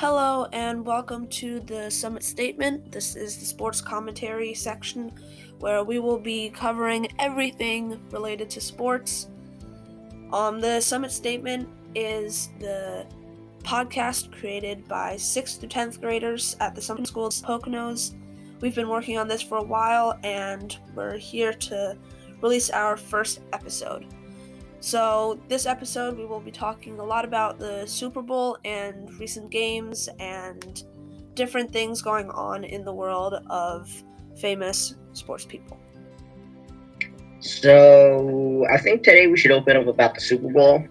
Hello 0.00 0.46
and 0.54 0.86
welcome 0.86 1.26
to 1.26 1.60
the 1.60 1.90
Summit 1.90 2.22
Statement. 2.22 2.90
This 2.90 3.16
is 3.16 3.36
the 3.36 3.44
sports 3.44 3.82
commentary 3.82 4.54
section 4.54 5.12
where 5.58 5.84
we 5.84 5.98
will 5.98 6.18
be 6.18 6.48
covering 6.48 7.06
everything 7.18 8.00
related 8.10 8.48
to 8.48 8.62
sports. 8.62 9.28
Um, 10.32 10.58
the 10.58 10.80
Summit 10.80 11.12
Statement 11.12 11.68
is 11.94 12.48
the 12.60 13.04
podcast 13.62 14.32
created 14.32 14.88
by 14.88 15.16
6th 15.16 15.60
to 15.60 15.68
10th 15.68 16.00
graders 16.00 16.56
at 16.60 16.74
the 16.74 16.80
Summit 16.80 17.06
Schools 17.06 17.42
Poconos. 17.42 18.14
We've 18.62 18.74
been 18.74 18.88
working 18.88 19.18
on 19.18 19.28
this 19.28 19.42
for 19.42 19.58
a 19.58 19.62
while 19.62 20.18
and 20.24 20.78
we're 20.94 21.18
here 21.18 21.52
to 21.52 21.98
release 22.40 22.70
our 22.70 22.96
first 22.96 23.42
episode. 23.52 24.06
So, 24.82 25.38
this 25.46 25.66
episode, 25.66 26.16
we 26.16 26.24
will 26.24 26.40
be 26.40 26.50
talking 26.50 26.98
a 27.00 27.04
lot 27.04 27.26
about 27.26 27.58
the 27.58 27.84
Super 27.84 28.22
Bowl 28.22 28.56
and 28.64 29.12
recent 29.20 29.50
games 29.50 30.08
and 30.18 30.82
different 31.34 31.70
things 31.70 32.00
going 32.00 32.30
on 32.30 32.64
in 32.64 32.82
the 32.86 32.92
world 32.92 33.34
of 33.50 33.90
famous 34.38 34.94
sports 35.12 35.44
people. 35.44 35.78
So, 37.40 38.66
I 38.72 38.78
think 38.78 39.02
today 39.02 39.26
we 39.26 39.36
should 39.36 39.50
open 39.50 39.76
up 39.76 39.86
about 39.86 40.14
the 40.14 40.20
Super 40.22 40.48
Bowl. 40.48 40.82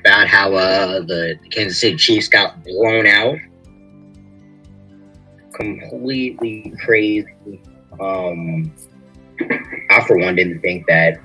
About 0.00 0.28
how 0.28 0.54
uh, 0.54 1.00
the 1.00 1.38
Kansas 1.50 1.78
City 1.78 1.96
Chiefs 1.96 2.28
got 2.28 2.64
blown 2.64 3.06
out. 3.06 3.36
Completely 5.52 6.72
crazy. 6.82 7.60
Um, 8.00 8.72
I, 9.90 10.02
for 10.06 10.16
one, 10.16 10.36
didn't 10.36 10.60
think 10.60 10.86
that 10.86 11.18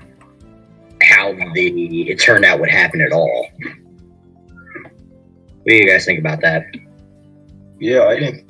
how 1.12 1.32
the 1.32 2.10
it 2.10 2.20
turned 2.20 2.44
out 2.44 2.60
would 2.60 2.70
happen 2.70 3.00
at 3.00 3.12
all. 3.12 3.48
What 5.62 5.66
do 5.66 5.74
you 5.74 5.88
guys 5.88 6.04
think 6.04 6.18
about 6.18 6.40
that? 6.40 6.64
Yeah, 7.78 8.06
I 8.06 8.18
think. 8.18 8.48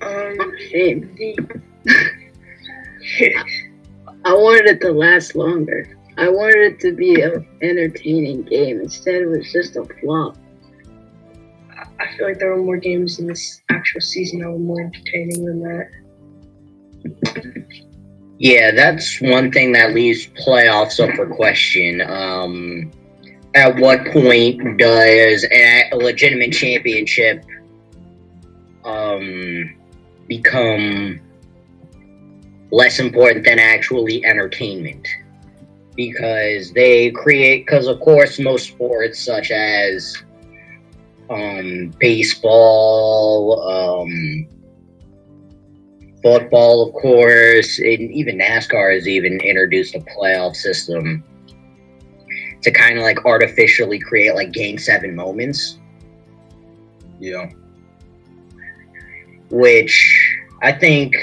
Um, 0.00 0.52
shame. 0.70 1.16
I 4.24 4.32
wanted 4.32 4.66
it 4.66 4.80
to 4.82 4.92
last 4.92 5.34
longer. 5.34 5.96
I 6.16 6.28
wanted 6.28 6.72
it 6.72 6.80
to 6.80 6.92
be 6.92 7.20
an 7.20 7.46
entertaining 7.62 8.42
game. 8.42 8.80
Instead, 8.80 9.16
it 9.16 9.26
was 9.26 9.52
just 9.52 9.76
a 9.76 9.84
flop. 10.00 10.36
I 12.00 12.16
feel 12.16 12.26
like 12.28 12.38
there 12.38 12.50
were 12.50 12.62
more 12.62 12.76
games 12.76 13.18
in 13.18 13.26
this 13.26 13.60
actual 13.70 14.00
season 14.00 14.40
that 14.40 14.50
were 14.50 14.58
more 14.58 14.80
entertaining 14.80 15.44
than 15.44 15.60
that. 15.62 15.88
Yeah, 18.38 18.70
that's 18.70 19.20
one 19.20 19.50
thing 19.50 19.72
that 19.72 19.94
leaves 19.94 20.28
playoffs 20.28 21.00
up 21.00 21.14
for 21.16 21.26
question. 21.26 22.00
Um, 22.00 22.92
at 23.54 23.76
what 23.76 24.06
point 24.06 24.78
does 24.78 25.44
a 25.50 25.90
legitimate 25.94 26.52
championship 26.52 27.44
um, 28.84 29.74
become 30.28 31.20
less 32.70 33.00
important 33.00 33.44
than 33.44 33.58
actually 33.58 34.24
entertainment? 34.24 35.06
Because 35.96 36.70
they 36.72 37.10
create, 37.10 37.66
because 37.66 37.88
of 37.88 37.98
course, 37.98 38.38
most 38.38 38.68
sports, 38.68 39.18
such 39.18 39.50
as 39.50 40.22
um, 41.30 41.92
baseball, 41.98 43.60
um, 43.68 44.46
football, 46.22 46.88
of 46.88 46.94
course, 46.94 47.78
and 47.78 48.10
even 48.12 48.38
NASCAR 48.38 48.94
has 48.94 49.06
even 49.06 49.40
introduced 49.40 49.94
a 49.94 50.00
playoff 50.00 50.56
system 50.56 51.24
to 52.62 52.70
kind 52.70 52.98
of 52.98 53.04
like 53.04 53.24
artificially 53.24 53.98
create 53.98 54.34
like 54.34 54.52
game 54.52 54.78
seven 54.78 55.14
moments. 55.14 55.78
Yeah. 57.20 57.50
Which 59.50 60.36
I 60.62 60.72
think 60.72 61.14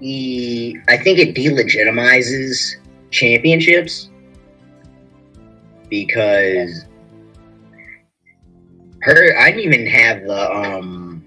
he, 0.00 0.78
I 0.88 0.96
think 0.96 1.18
it 1.18 1.34
delegitimizes 1.34 2.76
championships 3.10 4.10
because 5.88 6.84
her 9.02 9.36
I 9.38 9.50
didn't 9.50 9.64
even 9.64 9.86
have 9.86 10.22
the 10.22 10.52
um 10.52 11.24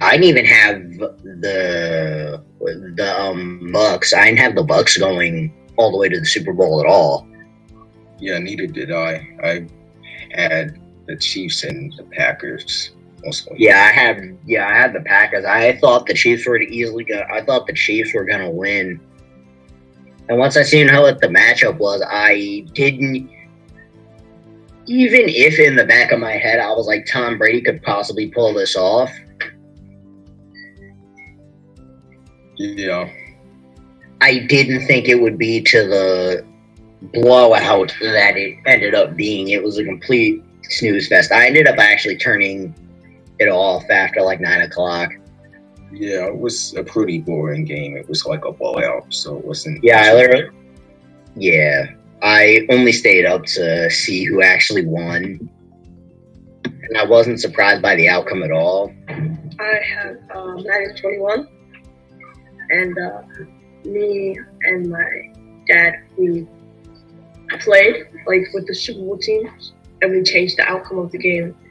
I 0.00 0.12
didn't 0.12 0.24
even 0.24 0.44
have 0.44 0.98
the 0.98 2.42
the 2.60 3.20
um 3.20 3.70
Bucks. 3.72 4.12
I 4.12 4.26
didn't 4.26 4.38
have 4.40 4.54
the 4.54 4.62
Bucks 4.62 4.96
going 4.96 5.52
all 5.76 5.90
the 5.90 5.98
way 5.98 6.08
to 6.08 6.18
the 6.18 6.26
Super 6.26 6.52
Bowl 6.52 6.80
at 6.80 6.86
all. 6.86 7.26
Yeah, 8.18 8.38
neither 8.38 8.66
did 8.66 8.90
I. 8.90 9.28
I 9.42 9.66
had 10.32 10.80
the 11.06 11.16
Chiefs 11.16 11.64
and 11.64 11.92
the 11.96 12.04
Packers. 12.04 12.90
Mostly. 13.24 13.56
Yeah, 13.58 13.88
I 13.88 13.92
had 13.92 14.38
yeah, 14.46 14.68
I 14.68 14.74
had 14.74 14.92
the 14.92 15.00
Packers. 15.00 15.44
I 15.44 15.76
thought 15.78 16.06
the 16.06 16.14
Chiefs 16.14 16.46
were 16.46 16.58
easily 16.60 17.04
gonna 17.04 17.26
I 17.32 17.44
thought 17.44 17.66
the 17.66 17.72
Chiefs 17.74 18.14
were 18.14 18.24
gonna 18.24 18.50
win. 18.50 19.00
And 20.28 20.38
once 20.38 20.56
I 20.56 20.62
seen 20.62 20.88
how 20.88 21.02
what 21.02 21.20
the 21.20 21.28
matchup 21.28 21.78
was, 21.78 22.02
I 22.06 22.66
didn't 22.74 23.30
even 24.88 25.22
if 25.26 25.58
in 25.58 25.76
the 25.76 25.84
back 25.84 26.12
of 26.12 26.18
my 26.18 26.32
head 26.32 26.60
I 26.60 26.70
was 26.70 26.86
like 26.86 27.06
Tom 27.06 27.38
Brady 27.38 27.60
could 27.60 27.82
possibly 27.82 28.28
pull 28.28 28.54
this 28.54 28.76
off. 28.76 29.12
Yeah. 32.56 33.10
I 34.20 34.38
didn't 34.48 34.86
think 34.86 35.08
it 35.08 35.14
would 35.14 35.38
be 35.38 35.62
to 35.62 35.86
the 35.86 36.44
blowout 37.14 37.94
that 38.00 38.36
it 38.36 38.58
ended 38.66 38.94
up 38.94 39.14
being. 39.14 39.48
It 39.48 39.62
was 39.62 39.78
a 39.78 39.84
complete 39.84 40.42
snooze 40.62 41.08
fest. 41.08 41.30
I 41.30 41.46
ended 41.46 41.68
up 41.68 41.78
actually 41.78 42.16
turning 42.16 42.74
it 43.38 43.48
off 43.48 43.84
after 43.90 44.22
like 44.22 44.40
nine 44.40 44.62
o'clock. 44.62 45.10
Yeah, 45.92 46.26
it 46.26 46.36
was 46.36 46.74
a 46.74 46.82
pretty 46.82 47.20
boring 47.20 47.64
game. 47.64 47.96
It 47.96 48.08
was 48.08 48.26
like 48.26 48.44
a 48.44 48.52
blowout, 48.52 49.12
so 49.14 49.38
it 49.38 49.44
wasn't. 49.44 49.82
Yeah, 49.82 50.02
I 50.06 50.14
literally. 50.14 50.50
Yeah, 51.36 51.86
I 52.22 52.66
only 52.70 52.92
stayed 52.92 53.24
up 53.26 53.44
to 53.46 53.90
see 53.90 54.24
who 54.24 54.42
actually 54.42 54.84
won, 54.84 55.48
and 56.64 56.96
I 56.96 57.04
wasn't 57.04 57.40
surprised 57.40 57.82
by 57.82 57.94
the 57.96 58.08
outcome 58.08 58.42
at 58.42 58.50
all. 58.50 58.92
I 59.08 59.80
have 59.84 60.16
um, 60.34 60.64
Madden 60.66 60.96
21, 60.96 61.48
and 62.70 62.98
uh, 62.98 63.22
me 63.84 64.38
and 64.62 64.90
my 64.90 65.32
dad 65.68 65.94
we 66.16 66.46
played 67.60 68.06
like 68.26 68.42
with 68.52 68.66
the 68.66 68.74
Super 68.74 69.00
Bowl 69.00 69.18
teams, 69.18 69.72
and 70.02 70.12
we 70.12 70.22
changed 70.22 70.56
the 70.58 70.62
outcome 70.64 70.98
of 70.98 71.10
the 71.12 71.18
game. 71.18 71.54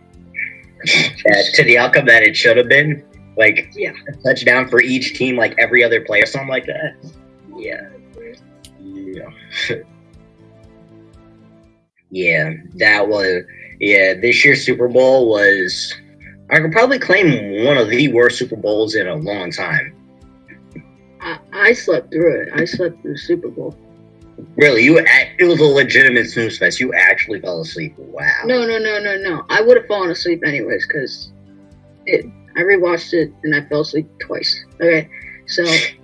That, 0.85 1.43
to 1.55 1.63
the 1.63 1.79
outcome 1.79 2.05
that 2.05 2.21
it 2.21 2.37
should 2.37 2.55
have 2.55 2.69
been, 2.69 3.03
like 3.35 3.71
Yeah, 3.75 3.93
a 4.07 4.11
touchdown 4.21 4.69
for 4.69 4.79
each 4.79 5.15
team, 5.17 5.35
like 5.35 5.55
every 5.57 5.83
other 5.83 6.01
player, 6.01 6.25
something 6.27 6.47
like 6.49 6.67
that. 6.67 6.95
yeah. 7.57 7.89
Yeah. 8.79 9.29
Yeah, 12.09 12.53
that 12.75 13.07
was 13.07 13.43
yeah. 13.79 14.13
This 14.13 14.43
year's 14.43 14.65
Super 14.65 14.87
Bowl 14.87 15.29
was 15.29 15.93
I 16.49 16.59
could 16.59 16.71
probably 16.71 16.99
claim 16.99 17.65
one 17.65 17.77
of 17.77 17.89
the 17.89 18.11
worst 18.13 18.37
Super 18.37 18.55
Bowls 18.55 18.95
in 18.95 19.07
a 19.07 19.15
long 19.15 19.51
time. 19.51 19.93
I, 21.19 21.39
I 21.51 21.73
slept 21.73 22.11
through 22.11 22.41
it. 22.41 22.49
I 22.53 22.65
slept 22.65 23.01
through 23.01 23.17
Super 23.17 23.49
Bowl. 23.49 23.75
Really, 24.55 24.83
you 24.83 24.99
it 24.99 25.45
was 25.45 25.59
a 25.59 25.65
legitimate 25.65 26.29
snooze 26.29 26.57
fest. 26.57 26.79
You 26.79 26.93
actually 26.93 27.41
fell 27.41 27.61
asleep. 27.61 27.95
Wow. 27.97 28.43
No, 28.45 28.65
no, 28.65 28.77
no, 28.77 28.99
no, 28.99 29.17
no. 29.17 29.45
I 29.49 29.61
would 29.61 29.77
have 29.77 29.87
fallen 29.87 30.11
asleep 30.11 30.43
anyways 30.45 30.87
because 30.87 31.31
it. 32.05 32.25
I 32.55 32.61
rewatched 32.61 33.13
it 33.13 33.31
and 33.43 33.55
I 33.55 33.67
fell 33.67 33.81
asleep 33.81 34.07
twice. 34.19 34.65
Okay, 34.75 35.09
so 35.45 35.63
it, 35.63 35.97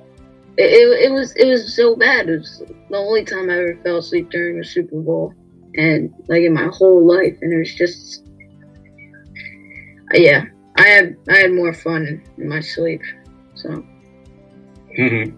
it, 0.57 1.05
it 1.05 1.11
was 1.11 1.35
it 1.35 1.47
was 1.47 1.75
so 1.75 1.95
bad. 1.95 2.29
It 2.29 2.39
was 2.39 2.63
the 2.89 2.97
only 2.97 3.23
time 3.23 3.49
I 3.49 3.57
ever 3.57 3.79
fell 3.83 3.97
asleep 3.97 4.29
during 4.29 4.59
a 4.59 4.63
Super 4.63 4.99
Bowl, 4.99 5.33
and 5.75 6.13
like 6.27 6.43
in 6.43 6.53
my 6.53 6.69
whole 6.71 7.05
life. 7.05 7.37
And 7.41 7.53
it 7.53 7.57
was 7.57 7.73
just, 7.73 8.23
uh, 10.13 10.17
yeah. 10.17 10.45
I 10.75 10.87
had 10.87 11.15
I 11.29 11.37
had 11.37 11.53
more 11.53 11.73
fun 11.73 12.07
in, 12.07 12.23
in 12.37 12.49
my 12.49 12.59
sleep. 12.59 13.01
So 13.55 13.69
mm-hmm. 14.97 15.37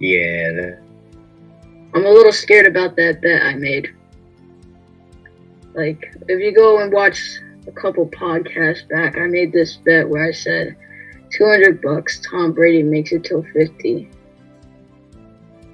yeah. 0.00 0.52
the- 0.52 0.78
I'm 1.92 2.06
a 2.06 2.10
little 2.10 2.32
scared 2.32 2.66
about 2.66 2.94
that 2.96 3.20
bet 3.20 3.42
I 3.42 3.54
made. 3.54 3.92
Like, 5.74 6.14
if 6.28 6.40
you 6.40 6.54
go 6.54 6.80
and 6.80 6.92
watch 6.92 7.20
a 7.66 7.72
couple 7.72 8.06
podcasts 8.06 8.88
back, 8.88 9.16
I 9.16 9.26
made 9.26 9.52
this 9.52 9.76
bet 9.76 10.08
where 10.08 10.24
I 10.24 10.30
said 10.30 10.76
200 11.32 11.80
bucks, 11.80 12.20
Tom 12.28 12.52
Brady 12.52 12.82
makes 12.82 13.12
it 13.12 13.24
till 13.24 13.42
50. 13.42 14.08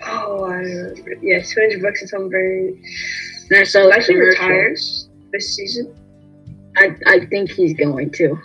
Oh, 0.07 0.45
I 0.45 0.57
remember. 0.57 1.15
Yeah, 1.23 1.43
200 1.43 1.83
bucks 1.83 2.03
is 2.03 2.11
something 2.11 2.31
very. 2.31 2.81
And 3.51 3.61
I 3.61 3.65
saw 3.65 3.87
the 3.87 3.93
I 3.93 3.97
think 3.97 4.19
commercial. 4.19 4.49
retires 4.49 5.09
this 5.33 5.55
season. 5.55 5.95
I, 6.77 6.97
I 7.07 7.27
think 7.27 7.51
he's 7.51 7.75
going 7.75 8.11
to. 8.13 8.39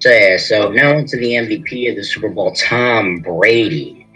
So 0.00 0.10
yeah, 0.10 0.36
so 0.36 0.70
now 0.70 0.96
into 0.96 1.16
the 1.16 1.32
MVP 1.32 1.90
of 1.90 1.96
the 1.96 2.04
Super 2.04 2.28
Bowl, 2.28 2.52
Tom 2.52 3.20
Brady. 3.20 4.06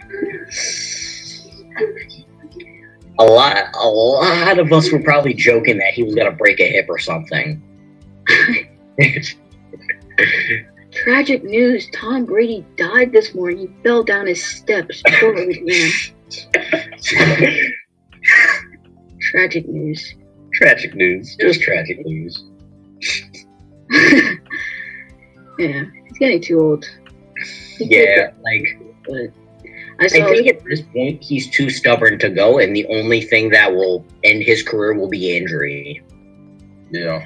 A 3.19 3.23
lot, 3.25 3.57
a 3.75 3.87
lot 3.87 4.59
of 4.59 4.71
us 4.71 4.91
were 4.91 5.01
probably 5.01 5.33
joking 5.33 5.77
that 5.77 5.93
he 5.93 6.03
was 6.03 6.15
gonna 6.15 6.31
break 6.31 6.59
a 6.59 6.67
hip 6.69 6.85
or 6.87 6.99
something. 6.99 7.61
Tragic 10.91 11.43
news: 11.43 11.89
Tom 11.93 12.25
Brady 12.25 12.65
died 12.77 13.11
this 13.11 13.33
morning. 13.33 13.57
He 13.57 13.67
fell 13.83 14.03
down 14.03 14.27
his 14.27 14.43
steps. 14.43 15.01
Poor 15.19 15.33
man. 15.33 15.91
Tragic 19.31 19.65
news. 19.65 20.13
tragic 20.53 20.93
news, 20.93 21.37
just 21.39 21.61
tragic 21.61 22.05
news. 22.05 22.43
yeah, 25.57 25.85
he's 26.05 26.17
getting 26.19 26.41
too 26.41 26.59
old. 26.59 26.85
He 27.77 27.85
Yeah, 27.85 28.31
like 28.43 28.77
but 29.07 29.31
I 30.01 30.05
I 30.05 30.07
think 30.09 30.47
at 30.47 30.61
this 30.65 30.81
point 30.81 31.23
he's 31.23 31.49
too 31.49 31.69
stubborn 31.69 32.19
to 32.19 32.29
go, 32.29 32.59
and 32.59 32.75
the 32.75 32.85
only 32.87 33.21
thing 33.21 33.51
that 33.51 33.73
will 33.73 34.05
end 34.25 34.43
his 34.43 34.63
career 34.63 34.95
will 34.95 35.07
be 35.07 35.37
injury. 35.37 36.03
Yeah. 36.91 37.25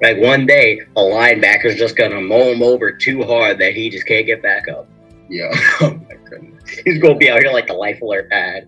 Like 0.00 0.18
one 0.18 0.46
day, 0.46 0.80
a 0.96 1.00
linebacker's 1.00 1.74
just 1.74 1.96
gonna 1.96 2.20
mow 2.20 2.52
him 2.52 2.62
over 2.62 2.92
too 2.92 3.24
hard 3.24 3.58
that 3.58 3.74
he 3.74 3.90
just 3.90 4.06
can't 4.06 4.26
get 4.26 4.42
back 4.42 4.68
up. 4.68 4.88
Yeah. 5.28 5.50
He's 6.84 7.00
gonna 7.00 7.16
be 7.16 7.30
out 7.30 7.40
here 7.42 7.52
like 7.52 7.68
a 7.68 7.74
life 7.74 8.00
alert 8.02 8.30
pad. 8.30 8.64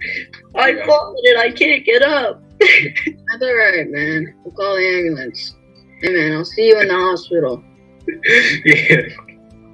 I 0.55 0.71
Yeah. 0.71 0.87
fallen 0.87 1.17
and 1.25 1.39
I 1.39 1.51
can't 1.51 1.85
get 1.85 2.03
up. 2.03 2.43
That's 2.61 3.43
all 3.43 3.55
right, 3.55 3.89
man. 3.91 4.35
We'll 4.45 4.55
call 4.55 4.77
the 4.77 4.87
ambulance. 4.87 5.55
Hey, 6.01 6.13
man, 6.13 6.33
I'll 6.33 6.45
see 6.45 6.69
you 6.69 6.81
in 6.81 6.89
the 6.89 6.95
hospital. 6.95 7.63
yeah. 8.65 9.03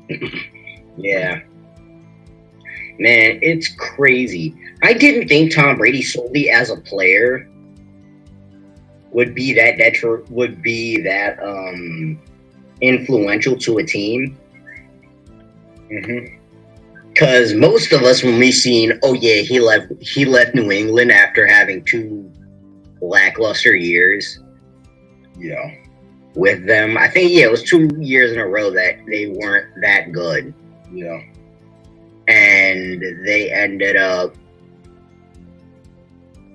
yeah. 0.96 1.40
Man, 2.98 3.38
it's 3.42 3.68
crazy. 3.76 4.54
I 4.82 4.92
didn't 4.92 5.28
think 5.28 5.54
Tom 5.54 5.76
Brady 5.78 6.02
solely 6.02 6.50
as 6.50 6.70
a 6.70 6.76
player 6.76 7.48
would 9.12 9.34
be 9.34 9.52
that 9.54 9.76
detri- 9.76 10.28
would 10.30 10.62
be 10.62 11.00
that 11.02 11.42
um 11.42 12.20
influential 12.80 13.56
to 13.58 13.78
a 13.78 13.84
team. 13.84 14.38
Mm-hmm. 15.90 16.39
Cause 17.20 17.52
most 17.52 17.92
of 17.92 18.02
us 18.02 18.22
when 18.24 18.38
we 18.38 18.50
seen, 18.50 18.98
oh 19.02 19.12
yeah, 19.12 19.42
he 19.42 19.60
left 19.60 19.92
he 20.00 20.24
left 20.24 20.54
New 20.54 20.70
England 20.72 21.12
after 21.12 21.46
having 21.46 21.84
two 21.84 22.32
lackluster 23.02 23.74
years 23.76 24.38
Yeah. 25.38 25.70
with 26.34 26.66
them. 26.66 26.96
I 26.96 27.08
think 27.08 27.30
yeah, 27.32 27.44
it 27.44 27.50
was 27.50 27.62
two 27.62 27.90
years 28.00 28.32
in 28.32 28.38
a 28.38 28.46
row 28.46 28.70
that 28.70 29.04
they 29.06 29.26
weren't 29.28 29.68
that 29.82 30.12
good. 30.12 30.54
Yeah. 30.92 31.20
and 32.26 33.02
they 33.26 33.50
ended 33.52 33.96
up 33.96 34.34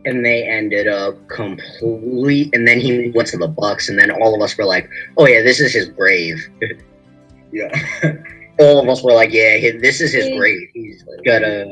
and 0.05 0.25
they 0.25 0.43
ended 0.47 0.87
up 0.87 1.15
complete 1.27 2.49
and 2.53 2.67
then 2.67 2.79
he 2.79 3.11
went 3.11 3.27
to 3.29 3.37
the 3.37 3.47
bucks 3.47 3.89
and 3.89 3.97
then 3.99 4.09
all 4.11 4.35
of 4.35 4.41
us 4.41 4.57
were 4.57 4.65
like 4.65 4.89
oh 5.17 5.27
yeah 5.27 5.41
this 5.41 5.59
is 5.59 5.73
his 5.73 5.87
grave 5.89 6.37
Yeah. 7.51 7.71
all 8.59 8.79
of 8.81 8.87
us 8.89 9.03
were 9.03 9.13
like 9.13 9.31
yeah 9.31 9.57
this 9.81 10.01
is 10.01 10.11
his 10.13 10.27
grave 10.37 10.67
he's 10.73 11.03
gonna 11.25 11.65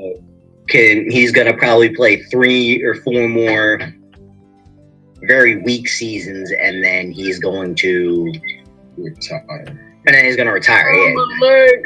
can 0.70 1.10
he's 1.10 1.32
gonna 1.32 1.54
probably 1.56 1.90
play 1.96 2.22
three 2.24 2.82
or 2.84 2.96
four 2.96 3.28
more 3.28 3.80
very 5.24 5.58
weak 5.64 5.88
seasons 5.88 6.52
and 6.52 6.84
then 6.84 7.12
he's 7.12 7.40
going 7.40 7.74
to 7.76 8.32
Retire. 8.98 9.66
and 10.06 10.16
then 10.16 10.26
he's 10.26 10.36
gonna 10.36 10.52
retire 10.52 10.90
Oh, 10.90 11.08
yeah 11.08 11.14
my 11.16 11.38
leg. 11.48 11.80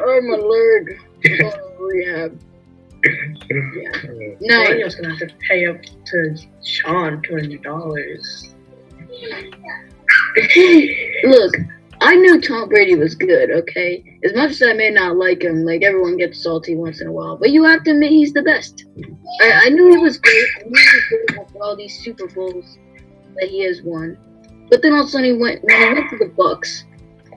Oh, 0.00 0.20
my 0.22 0.36
leg. 0.36 0.98
I'm 1.24 1.38
going 1.38 1.52
to 1.52 1.60
rehab. 1.78 2.40
Yeah. 3.04 4.32
No, 4.40 4.64
Daniel's 4.64 4.96
gonna 4.96 5.10
have 5.16 5.28
to 5.28 5.34
pay 5.48 5.66
up 5.66 5.76
to 6.06 6.36
Sean 6.64 7.22
two 7.22 7.34
hundred 7.36 7.62
dollars. 7.62 8.54
Look, 11.24 11.54
I 12.00 12.14
knew 12.14 12.40
Tom 12.40 12.68
Brady 12.68 12.94
was 12.94 13.14
good, 13.14 13.50
okay? 13.50 14.18
As 14.24 14.34
much 14.34 14.50
as 14.50 14.62
I 14.62 14.72
may 14.72 14.90
not 14.90 15.16
like 15.16 15.42
him, 15.42 15.64
like 15.64 15.82
everyone 15.82 16.16
gets 16.16 16.42
salty 16.42 16.76
once 16.76 17.00
in 17.00 17.08
a 17.08 17.12
while, 17.12 17.36
but 17.36 17.50
you 17.50 17.64
have 17.64 17.82
to 17.84 17.90
admit 17.90 18.10
he's 18.10 18.32
the 18.32 18.42
best. 18.42 18.84
I, 19.42 19.62
I 19.64 19.68
knew 19.70 19.90
he 19.90 19.98
was 19.98 20.18
great. 20.18 20.46
I 20.60 20.62
knew 20.64 20.74
he 20.74 20.96
was 20.96 21.04
good 21.10 21.40
after 21.40 21.62
all 21.62 21.76
these 21.76 21.98
Super 21.98 22.28
Bowls 22.28 22.78
that 23.36 23.48
he 23.48 23.64
has 23.64 23.82
won. 23.82 24.16
But 24.70 24.82
then 24.82 24.92
all 24.92 25.00
of 25.00 25.06
a 25.06 25.10
sudden 25.10 25.34
he 25.34 25.40
went 25.40 25.64
when 25.64 25.80
he 25.80 25.94
went 25.94 26.10
to 26.10 26.18
the 26.18 26.32
Bucks, 26.36 26.84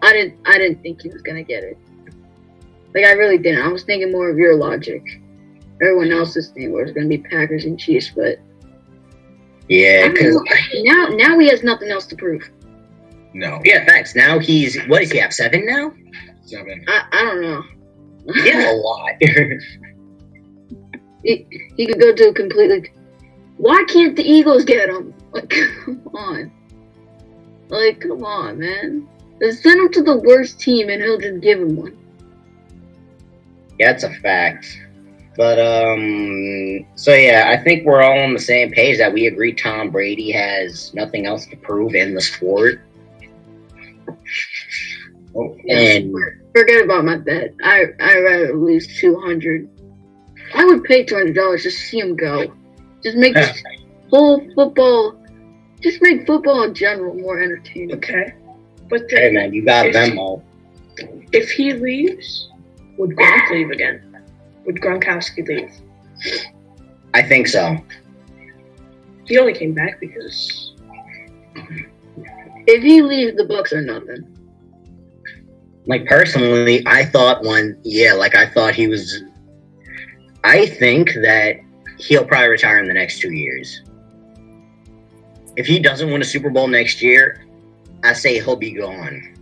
I 0.01 0.11
didn't 0.13 0.37
I 0.45 0.57
didn't 0.57 0.81
think 0.81 1.01
he 1.01 1.09
was 1.09 1.21
gonna 1.21 1.43
get 1.43 1.63
it. 1.63 1.77
Like 2.93 3.05
I 3.05 3.13
really 3.13 3.37
didn't. 3.37 3.63
I 3.63 3.69
was 3.69 3.83
thinking 3.83 4.11
more 4.11 4.29
of 4.29 4.37
your 4.37 4.55
logic. 4.55 5.03
Everyone 5.81 6.11
else's 6.11 6.49
thing 6.49 6.75
it's 6.77 6.91
gonna 6.91 7.07
be 7.07 7.17
Packers 7.17 7.65
and 7.65 7.79
Chiefs, 7.79 8.11
but 8.15 8.37
yeah 9.69 10.09
because 10.09 10.35
now 10.83 11.07
now 11.11 11.39
he 11.39 11.47
has 11.47 11.63
nothing 11.63 11.89
else 11.89 12.05
to 12.07 12.15
prove. 12.15 12.49
No. 13.33 13.61
yeah 13.63 13.85
thanks 13.85 14.15
now 14.15 14.39
he's 14.39 14.77
what 14.87 14.99
does 14.99 15.11
he 15.11 15.17
have 15.19 15.33
seven 15.33 15.65
now 15.65 15.93
Seven. 16.51 16.83
I, 16.87 17.03
I 17.11 17.21
don't 17.23 17.41
know. 17.41 17.63
Yeah, 18.43 18.71
a 18.71 18.75
lot. 18.75 19.11
he, 21.23 21.47
he 21.77 21.85
could 21.85 21.99
go 21.99 22.13
to 22.13 22.29
a 22.29 22.33
completely. 22.33 22.91
Why 23.57 23.83
can't 23.87 24.15
the 24.15 24.23
Eagles 24.23 24.65
get 24.65 24.89
him? 24.89 25.13
Like, 25.31 25.49
come 25.85 26.01
on. 26.13 26.51
Like, 27.69 28.01
come 28.01 28.25
on, 28.25 28.59
man. 28.59 29.07
Just 29.41 29.63
send 29.63 29.79
him 29.79 29.91
to 29.93 30.03
the 30.03 30.17
worst 30.17 30.59
team 30.59 30.89
and 30.89 31.01
he'll 31.01 31.19
just 31.19 31.41
give 31.41 31.59
him 31.59 31.77
one. 31.77 31.97
yeah, 33.79 33.91
it's 33.91 34.03
a 34.03 34.13
fact. 34.15 34.77
But 35.37 35.57
um, 35.57 36.85
so 36.95 37.13
yeah, 37.13 37.45
I 37.47 37.63
think 37.63 37.85
we're 37.85 38.01
all 38.01 38.19
on 38.19 38.33
the 38.33 38.39
same 38.39 38.71
page 38.71 38.97
that 38.97 39.13
we 39.13 39.27
agree 39.27 39.53
Tom 39.53 39.89
Brady 39.89 40.31
has 40.31 40.93
nothing 40.93 41.25
else 41.25 41.45
to 41.47 41.55
prove 41.55 41.95
in 41.95 42.13
the 42.13 42.19
sport. 42.21 42.81
Oh, 45.35 45.57
And 45.69 46.13
Forget 46.55 46.83
about 46.83 47.05
my 47.05 47.17
bet. 47.17 47.53
I 47.63 47.85
I 47.99 48.17
rather 48.19 48.57
lose 48.57 48.99
two 48.99 49.17
hundred. 49.19 49.69
I 50.53 50.65
would 50.65 50.83
pay 50.83 51.03
two 51.05 51.15
hundred 51.15 51.35
dollars 51.35 51.63
just 51.63 51.77
to 51.79 51.83
see 51.85 51.99
him 51.99 52.15
go. 52.15 52.53
Just 53.03 53.15
make 53.15 53.33
this 53.33 53.63
whole 54.09 54.45
football, 54.53 55.15
just 55.81 56.01
make 56.01 56.27
football 56.27 56.63
in 56.63 56.73
general 56.73 57.15
more 57.15 57.41
entertaining. 57.41 57.95
Okay, 57.95 58.33
but 58.89 59.03
hey 59.09 59.27
then 59.27 59.33
man, 59.35 59.53
you 59.53 59.63
got 59.63 59.93
them 59.93 60.19
all. 60.19 60.43
if 61.31 61.49
he 61.49 61.71
leaves, 61.73 62.49
would 62.97 63.11
Gronk 63.11 63.49
leave 63.51 63.71
again? 63.71 64.23
Would 64.65 64.75
Gronkowski 64.75 65.47
leave? 65.47 65.73
I 67.13 67.23
think 67.23 67.47
so. 67.47 67.77
He 69.25 69.37
only 69.39 69.53
came 69.53 69.73
back 69.73 70.01
because 70.01 70.73
If 72.71 72.83
he 72.83 73.01
leaves, 73.01 73.35
the 73.35 73.43
Bucks 73.43 73.73
are 73.73 73.81
nothing. 73.81 74.25
Like 75.87 76.05
personally, 76.05 76.81
I 76.87 77.03
thought 77.03 77.43
one, 77.43 77.77
yeah, 77.83 78.13
like 78.13 78.33
I 78.33 78.47
thought 78.47 78.73
he 78.75 78.87
was. 78.87 79.23
I 80.45 80.67
think 80.67 81.13
that 81.15 81.59
he'll 81.97 82.23
probably 82.23 82.47
retire 82.47 82.79
in 82.79 82.87
the 82.87 82.93
next 82.93 83.19
two 83.19 83.33
years. 83.33 83.81
If 85.57 85.65
he 85.65 85.79
doesn't 85.79 86.09
win 86.09 86.21
a 86.21 86.25
Super 86.25 86.49
Bowl 86.49 86.67
next 86.67 87.01
year, 87.01 87.45
I 88.05 88.13
say 88.13 88.35
he'll 88.35 88.55
be 88.55 88.71
gone. 88.71 89.35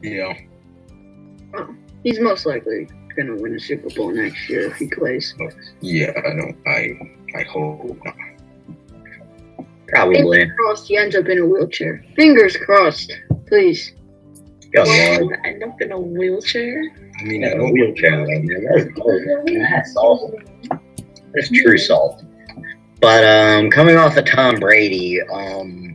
Yeah. 0.00 0.32
He's 2.04 2.20
most 2.20 2.46
likely 2.46 2.88
gonna 3.16 3.34
win 3.34 3.56
a 3.56 3.60
Super 3.60 3.90
Bowl 3.96 4.12
next 4.12 4.48
year 4.48 4.68
if 4.68 4.76
he 4.76 4.86
plays. 4.86 5.34
Yeah. 5.80 6.12
I 6.16 6.36
don't. 6.36 6.56
I. 6.68 6.96
I 7.36 7.42
hope 7.42 7.98
not. 8.04 8.14
Probably. 9.94 10.38
Fingers 10.40 10.56
crossed 10.58 10.88
he 10.88 10.96
ends 10.96 11.14
up 11.16 11.26
in 11.28 11.38
a 11.38 11.46
wheelchair. 11.46 12.04
Fingers 12.16 12.56
crossed, 12.56 13.12
please. 13.46 13.92
Good 14.72 14.86
Well, 14.86 15.20
lord. 15.20 15.38
end 15.44 15.62
up 15.62 15.80
in 15.80 15.92
a 15.92 15.98
wheelchair. 16.00 16.82
I 17.20 17.24
mean, 17.24 17.42
Yeah, 17.42 17.48
a 17.48 17.56
don't. 17.58 17.72
wheelchair 17.72 18.24
right 18.26 18.44
there. 18.46 18.60
That's 18.76 18.92
gold. 18.98 19.22
That's 19.46 19.92
salt. 19.92 20.34
That's 21.32 21.48
true 21.50 21.78
salt. 21.78 22.24
But 23.00 23.24
um, 23.24 23.70
coming 23.70 23.96
off 23.96 24.16
of 24.16 24.24
Tom 24.24 24.56
Brady, 24.58 25.20
um, 25.32 25.94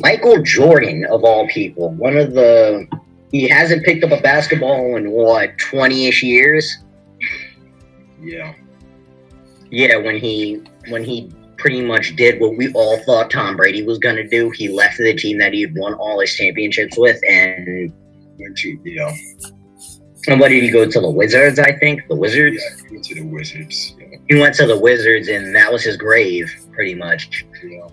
Michael 0.00 0.42
Jordan 0.42 1.04
of 1.10 1.24
all 1.24 1.46
people, 1.48 1.90
one 1.94 2.16
of 2.16 2.32
the 2.32 2.86
he 3.30 3.46
hasn't 3.46 3.84
picked 3.84 4.04
up 4.04 4.10
a 4.12 4.22
basketball 4.22 4.96
in 4.96 5.10
what 5.10 5.58
twenty 5.58 6.06
ish 6.06 6.22
years. 6.22 6.78
Yeah. 8.22 8.54
Yeah, 9.70 9.96
when 9.98 10.16
he 10.18 10.62
when 10.88 11.04
he 11.04 11.30
pretty 11.58 11.80
much 11.82 12.16
did 12.16 12.40
what 12.40 12.56
we 12.56 12.72
all 12.72 12.98
thought 13.04 13.30
Tom 13.30 13.56
Brady 13.56 13.82
was 13.82 13.98
gonna 13.98 14.26
do. 14.26 14.50
He 14.50 14.68
left 14.68 14.98
the 14.98 15.14
team 15.14 15.38
that 15.38 15.52
he 15.52 15.62
had 15.62 15.74
won 15.76 15.94
all 15.94 16.20
his 16.20 16.34
championships 16.34 16.96
with, 16.96 17.20
and 17.28 17.92
Went 18.38 18.56
to. 18.58 18.78
Yeah. 18.84 19.12
and 20.28 20.38
what 20.38 20.48
did 20.48 20.62
he 20.62 20.70
go 20.70 20.88
to 20.88 21.00
the 21.00 21.10
Wizards? 21.10 21.58
I 21.58 21.72
think 21.72 22.06
the 22.08 22.14
Wizards. 22.14 22.62
Yeah. 22.62 22.90
Went 22.92 23.04
to 23.04 23.14
the 23.14 23.26
Wizards. 23.26 23.94
Yeah. 23.98 24.18
He 24.28 24.40
went 24.40 24.54
to 24.56 24.66
the 24.66 24.78
Wizards, 24.78 25.28
and 25.28 25.54
that 25.54 25.72
was 25.72 25.82
his 25.82 25.96
grave, 25.96 26.54
pretty 26.72 26.94
much. 26.94 27.44
yeah. 27.64 27.86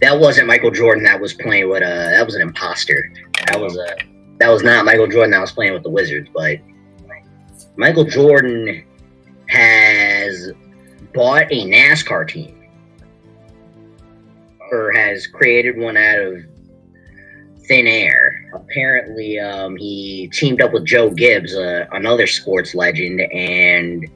that 0.00 0.18
wasn't 0.18 0.46
Michael 0.46 0.70
Jordan 0.70 1.02
that 1.04 1.20
was 1.20 1.34
playing 1.34 1.68
with 1.68 1.82
a 1.82 2.10
that 2.14 2.24
was 2.24 2.36
an 2.36 2.42
imposter. 2.42 3.12
That 3.46 3.60
was 3.60 3.76
a 3.76 3.96
that 4.38 4.48
was 4.48 4.62
not 4.62 4.84
Michael 4.84 5.08
Jordan 5.08 5.32
that 5.32 5.40
was 5.40 5.52
playing 5.52 5.72
with 5.72 5.82
the 5.82 5.90
Wizards, 5.90 6.28
but 6.32 6.58
Michael 7.76 8.04
Jordan 8.04 8.84
has 9.48 10.52
bought 11.12 11.50
a 11.50 11.66
NASCAR 11.66 12.28
team 12.28 12.57
or 14.70 14.92
has 14.92 15.26
created 15.26 15.76
one 15.76 15.96
out 15.96 16.18
of 16.18 16.44
thin 17.68 17.86
air. 17.86 18.50
Apparently, 18.54 19.38
um, 19.38 19.76
he 19.76 20.28
teamed 20.32 20.60
up 20.60 20.72
with 20.72 20.84
Joe 20.84 21.10
Gibbs, 21.10 21.54
uh, 21.54 21.86
another 21.92 22.26
sports 22.26 22.74
legend, 22.74 23.20
and 23.20 24.08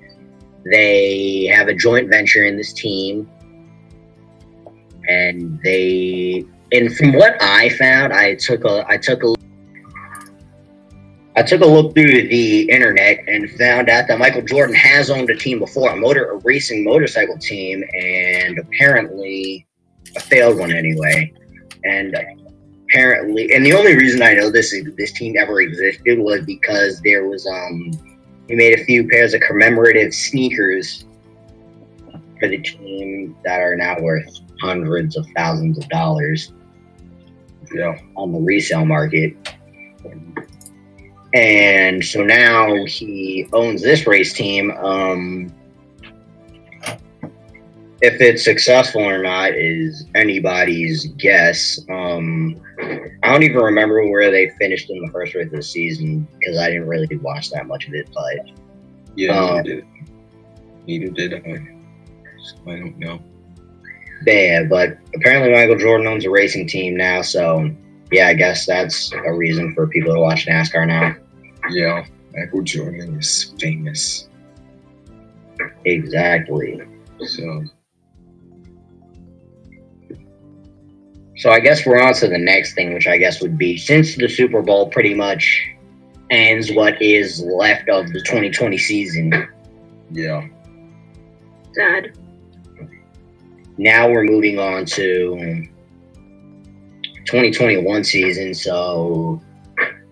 they 0.71 1.51
have 1.55 1.69
a 1.69 1.75
joint 1.75 2.09
venture 2.09 2.45
in 2.45 2.57
this 2.57 2.73
team. 2.73 3.29
And 5.09 5.61
they, 5.63 6.45
and 6.73 6.97
from 6.97 7.13
what 7.13 7.41
I 7.43 7.69
found, 7.71 8.13
I 8.13 8.35
took 8.37 8.65
a, 8.65 8.85
I 8.89 8.97
took 8.97 9.23
a, 9.23 9.35
I 11.35 11.43
took 11.43 11.63
a 11.63 11.67
look 11.67 11.95
through 11.95 12.29
the 12.29 12.71
internet 12.71 13.25
and 13.27 13.51
found 13.53 13.89
out 13.89 14.07
that 14.09 14.19
Michael 14.19 14.43
Jordan 14.43 14.75
has 14.77 15.11
owned 15.11 15.31
a 15.31 15.37
team 15.37 15.59
before, 15.59 15.91
a 15.91 15.97
motor, 15.97 16.31
a 16.31 16.37
racing 16.39 16.85
motorcycle 16.85 17.39
team, 17.39 17.83
and 17.95 18.59
apparently 18.59 19.67
a 20.17 20.21
failed 20.21 20.59
one 20.59 20.73
anyway. 20.73 21.33
And 21.85 22.17
apparently, 22.89 23.53
and 23.53 23.65
the 23.65 23.73
only 23.73 23.97
reason 23.97 24.23
I 24.23 24.35
know 24.35 24.51
this 24.51 24.75
this 24.97 25.13
team 25.13 25.37
ever 25.39 25.61
existed 25.61 26.19
was 26.19 26.45
because 26.45 27.01
there 27.03 27.27
was 27.27 27.47
um 27.47 27.91
he 28.49 28.55
made 28.57 28.79
a 28.79 28.85
few 28.85 29.09
pairs 29.09 29.35
of 29.35 29.41
commemorative 29.41 30.13
sneakers 30.13 31.05
for 32.39 32.49
the 32.49 32.59
team 32.59 33.37
that 33.45 33.61
are 33.61 33.77
now 33.77 33.99
worth 34.01 34.29
hundreds 34.61 35.17
of 35.17 35.27
thousands 35.35 35.79
of 35.79 35.89
dollars 35.89 36.53
Yeah. 37.73 37.97
on 38.17 38.33
the 38.33 38.41
resale 38.41 38.85
market. 38.85 39.35
And 41.35 42.05
so 42.05 42.23
now 42.23 42.85
he 42.85 43.49
owns 43.53 43.81
this 43.81 44.07
race 44.07 44.35
team. 44.35 44.71
Um, 44.73 45.53
if 48.03 48.21
it's 48.21 48.43
successful 48.45 49.01
or 49.03 49.23
not 49.23 49.53
is 49.55 50.05
anybody's 50.15 51.07
guess. 51.17 51.81
Um, 51.89 52.61
I 53.23 53.31
don't 53.33 53.45
even 53.45 53.59
remember 53.63 54.05
where 54.09 54.31
they 54.31 54.51
finished 54.59 54.91
in 54.91 55.01
the 55.05 55.11
first 55.13 55.35
race 55.35 55.47
of 55.47 55.53
the 55.53 55.63
season 55.63 56.27
because 56.39 56.59
I 56.59 56.69
didn't 56.71 56.89
really 56.89 57.17
watch 57.19 57.51
that 57.51 57.67
much 57.67 57.87
of 57.87 57.95
it. 57.95 58.09
But 58.13 58.51
Yeah, 59.15 59.39
Um, 59.39 59.57
neither 59.63 59.63
did. 59.77 59.85
Neither 60.87 61.09
did 61.11 61.35
I. 61.35 61.69
I 62.71 62.77
don't 62.77 62.99
know. 62.99 63.21
yeah, 64.27 64.65
but 64.65 64.99
apparently 65.15 65.53
Michael 65.53 65.79
Jordan 65.79 66.09
owns 66.09 66.25
a 66.25 66.31
racing 66.31 66.67
team 66.67 66.97
now. 66.97 67.23
So 67.23 67.71
yeah, 68.11 68.27
I 68.29 68.35
guess 68.35 68.67
that's 68.67 69.13
a 69.13 69.33
reason 69.33 69.75
for 69.75 69.87
people 69.87 70.13
to 70.13 70.21
watch 70.21 70.47
NASCAR 70.47 70.89
now. 70.89 71.15
Yeah, 71.71 72.05
Michael 72.35 72.63
Jordan 72.63 73.17
is 73.17 73.55
famous. 73.61 74.29
Exactly. 75.85 76.81
So 77.25 77.63
So 81.43 81.51
I 81.51 81.59
guess 81.59 81.85
we're 81.85 82.01
on 82.01 82.15
to 82.15 82.29
the 82.29 82.39
next 82.39 82.75
thing, 82.75 82.95
which 82.95 83.09
I 83.09 83.19
guess 83.19 83.43
would 83.43 83.59
be 83.59 83.77
since 83.77 84.15
the 84.15 84.29
Super 84.29 84.63
Bowl 84.63 84.89
pretty 84.91 85.13
much 85.13 85.61
ends 86.31 86.71
what 86.71 87.03
is 87.03 87.41
left 87.41 87.89
of 87.89 88.07
the 88.13 88.21
2020 88.21 88.79
season. 88.79 89.49
yeah. 90.13 90.47
Sad. 91.73 92.17
Now 93.77 94.09
we're 94.09 94.23
moving 94.23 94.61
on 94.61 94.85
to 94.85 95.67
2021 97.25 98.05
season. 98.05 98.55
So, 98.55 99.43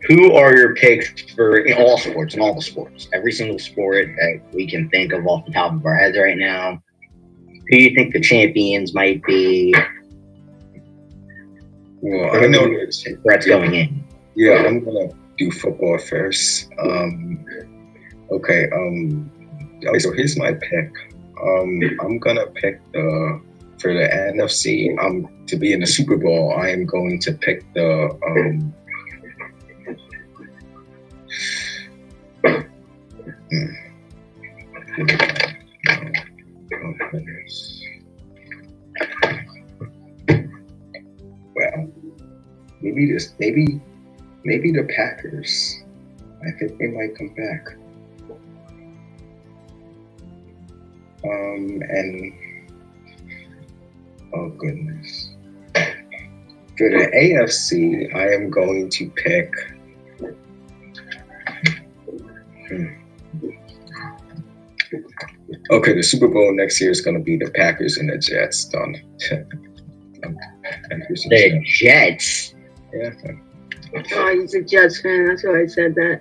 who 0.08 0.32
are 0.32 0.56
your 0.56 0.75
picks 0.75 1.32
for 1.37 1.58
in 1.58 1.80
all 1.80 1.96
sports, 1.96 2.34
in 2.34 2.40
all 2.40 2.56
the 2.56 2.62
sports, 2.62 3.08
every 3.12 3.30
single 3.30 3.60
sport 3.60 4.08
that 4.16 4.40
we 4.52 4.68
can 4.68 4.90
think 4.90 5.12
of 5.12 5.25
off 5.28 5.46
the 5.46 5.52
top 5.52 5.75
of 5.75 5.87
our 5.87 5.94
heads 5.94 6.18
right 6.18 6.37
now? 6.37 6.82
Who 7.46 7.76
do 7.76 7.82
you 7.84 7.94
think 7.94 8.14
the 8.14 8.20
champions 8.20 8.94
might 8.94 9.22
be? 9.22 9.72
Well, 12.02 12.37
I 12.37 12.47
know 12.47 12.66
Threats 13.23 13.47
going 13.47 13.75
in. 13.75 14.04
Yeah, 14.35 14.64
I'm 14.66 14.85
gonna 14.85 15.09
do 15.37 15.50
football 15.50 15.99
first. 15.99 16.69
Um, 16.78 17.45
okay. 18.30 18.71
Um, 18.71 19.30
okay, 19.87 19.99
so 19.99 20.12
here's 20.12 20.38
my 20.38 20.54
pick. 20.54 20.90
Um, 21.42 21.80
I'm 22.00 22.19
gonna 22.19 22.47
pick 22.47 22.80
the 22.92 23.40
for 23.78 23.95
the 23.95 24.09
NFC. 24.09 24.97
Um, 25.02 25.28
to 25.47 25.57
be 25.57 25.73
in 25.73 25.80
the 25.80 25.87
Super 25.87 26.16
Bowl, 26.16 26.54
I 26.57 26.69
am 26.69 26.87
going 26.87 27.19
to 27.21 27.33
pick 27.33 27.64
the 27.75 28.11
um. 28.26 28.75
hmm. 33.50 33.90
Maybe 42.80 43.12
this, 43.12 43.34
maybe 43.38 43.80
maybe 44.44 44.72
the 44.72 44.84
Packers. 44.94 45.82
I 46.42 46.50
think 46.58 46.78
they 46.78 46.87
might 46.88 47.16
come 47.16 47.34
back. 47.34 47.66
Um, 51.22 51.82
and 51.88 52.32
oh 54.34 54.49
goodness. 54.50 55.30
For 56.78 56.88
the 56.88 57.10
AFC, 57.14 58.14
I 58.14 58.32
am 58.32 58.49
going 58.50 58.88
to 58.88 59.10
pick. 59.10 59.52
Hmm. 62.68 62.87
Okay, 65.70 65.92
the 65.94 66.02
Super 66.02 66.28
Bowl 66.28 66.54
next 66.54 66.80
year 66.80 66.90
is 66.90 67.02
going 67.02 67.18
to 67.18 67.22
be 67.22 67.37
the 67.37 67.50
Packers 67.50 67.99
and 67.99 68.08
the 68.08 68.16
Jets. 68.16 68.64
Done. 68.64 68.96
Packers 70.88 71.25
and 71.25 71.32
The 71.32 71.60
Jets. 71.64 72.50
Jets. 72.50 72.54
Yeah. 72.92 73.11
Oh, 74.12 74.40
he's 74.40 74.54
a 74.54 74.62
Jets 74.62 75.00
fan. 75.00 75.26
That's 75.26 75.44
why 75.44 75.62
I 75.62 75.66
said 75.66 75.94
that. 75.97 76.20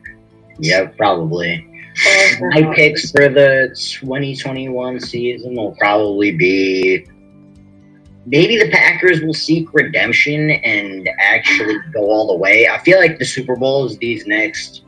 Yeah, 0.60 0.88
probably. 0.98 1.66
Oh, 2.06 2.30
My 2.42 2.74
picks 2.76 3.12
for 3.12 3.30
the 3.30 3.76
2021 3.76 5.00
season 5.00 5.56
will 5.56 5.76
probably 5.80 6.32
be 6.32 7.06
maybe 8.26 8.58
the 8.58 8.70
Packers 8.70 9.22
will 9.22 9.34
seek 9.34 9.74
redemption 9.74 10.52
and 10.52 11.10
actually 11.20 11.76
go 11.94 12.10
all 12.10 12.28
the 12.28 12.36
way. 12.36 12.68
I 12.68 12.78
feel 12.80 13.00
like 13.00 13.18
the 13.18 13.26
Super 13.26 13.56
Bowl 13.56 13.86
is 13.86 13.98
these 13.98 14.26
next 14.28 14.84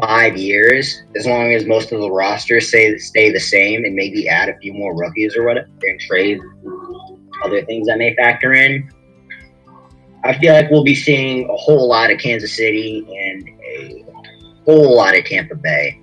five 0.00 0.36
years, 0.36 1.02
as 1.16 1.26
long 1.26 1.52
as 1.52 1.66
most 1.66 1.92
of 1.92 2.00
the 2.00 2.10
rosters 2.10 2.68
stay 2.68 2.96
stay 2.98 3.30
the 3.30 3.40
same 3.40 3.84
and 3.84 3.94
maybe 3.94 4.28
add 4.28 4.48
a 4.48 4.58
few 4.58 4.72
more 4.72 4.96
rookies 4.96 5.36
or 5.36 5.44
whatever 5.44 5.68
and 5.82 6.00
trade 6.00 6.40
other 7.44 7.64
things 7.64 7.86
that 7.86 7.98
may 7.98 8.14
factor 8.16 8.52
in. 8.52 8.90
I 10.26 10.38
feel 10.38 10.52
like 10.52 10.70
we'll 10.70 10.84
be 10.84 10.94
seeing 10.94 11.48
a 11.48 11.56
whole 11.56 11.88
lot 11.88 12.10
of 12.10 12.18
Kansas 12.18 12.56
City 12.56 13.06
and 13.08 13.48
a 13.48 14.04
whole 14.64 14.96
lot 14.96 15.16
of 15.16 15.24
Tampa 15.24 15.54
Bay 15.54 16.00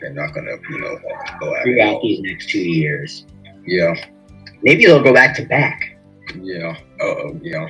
They're 0.00 0.12
not 0.12 0.34
going 0.34 0.46
to, 0.46 0.58
you 0.70 0.80
know, 0.80 0.98
go 1.40 1.54
after. 1.54 1.62
throughout 1.64 2.02
these 2.02 2.20
next 2.20 2.50
two 2.50 2.58
years. 2.58 3.26
Yeah. 3.66 3.94
Maybe 4.62 4.86
they'll 4.86 5.02
go 5.02 5.12
back 5.14 5.34
to 5.36 5.44
back. 5.46 5.98
Yeah. 6.40 6.76
Oh, 7.00 7.38
yeah. 7.42 7.66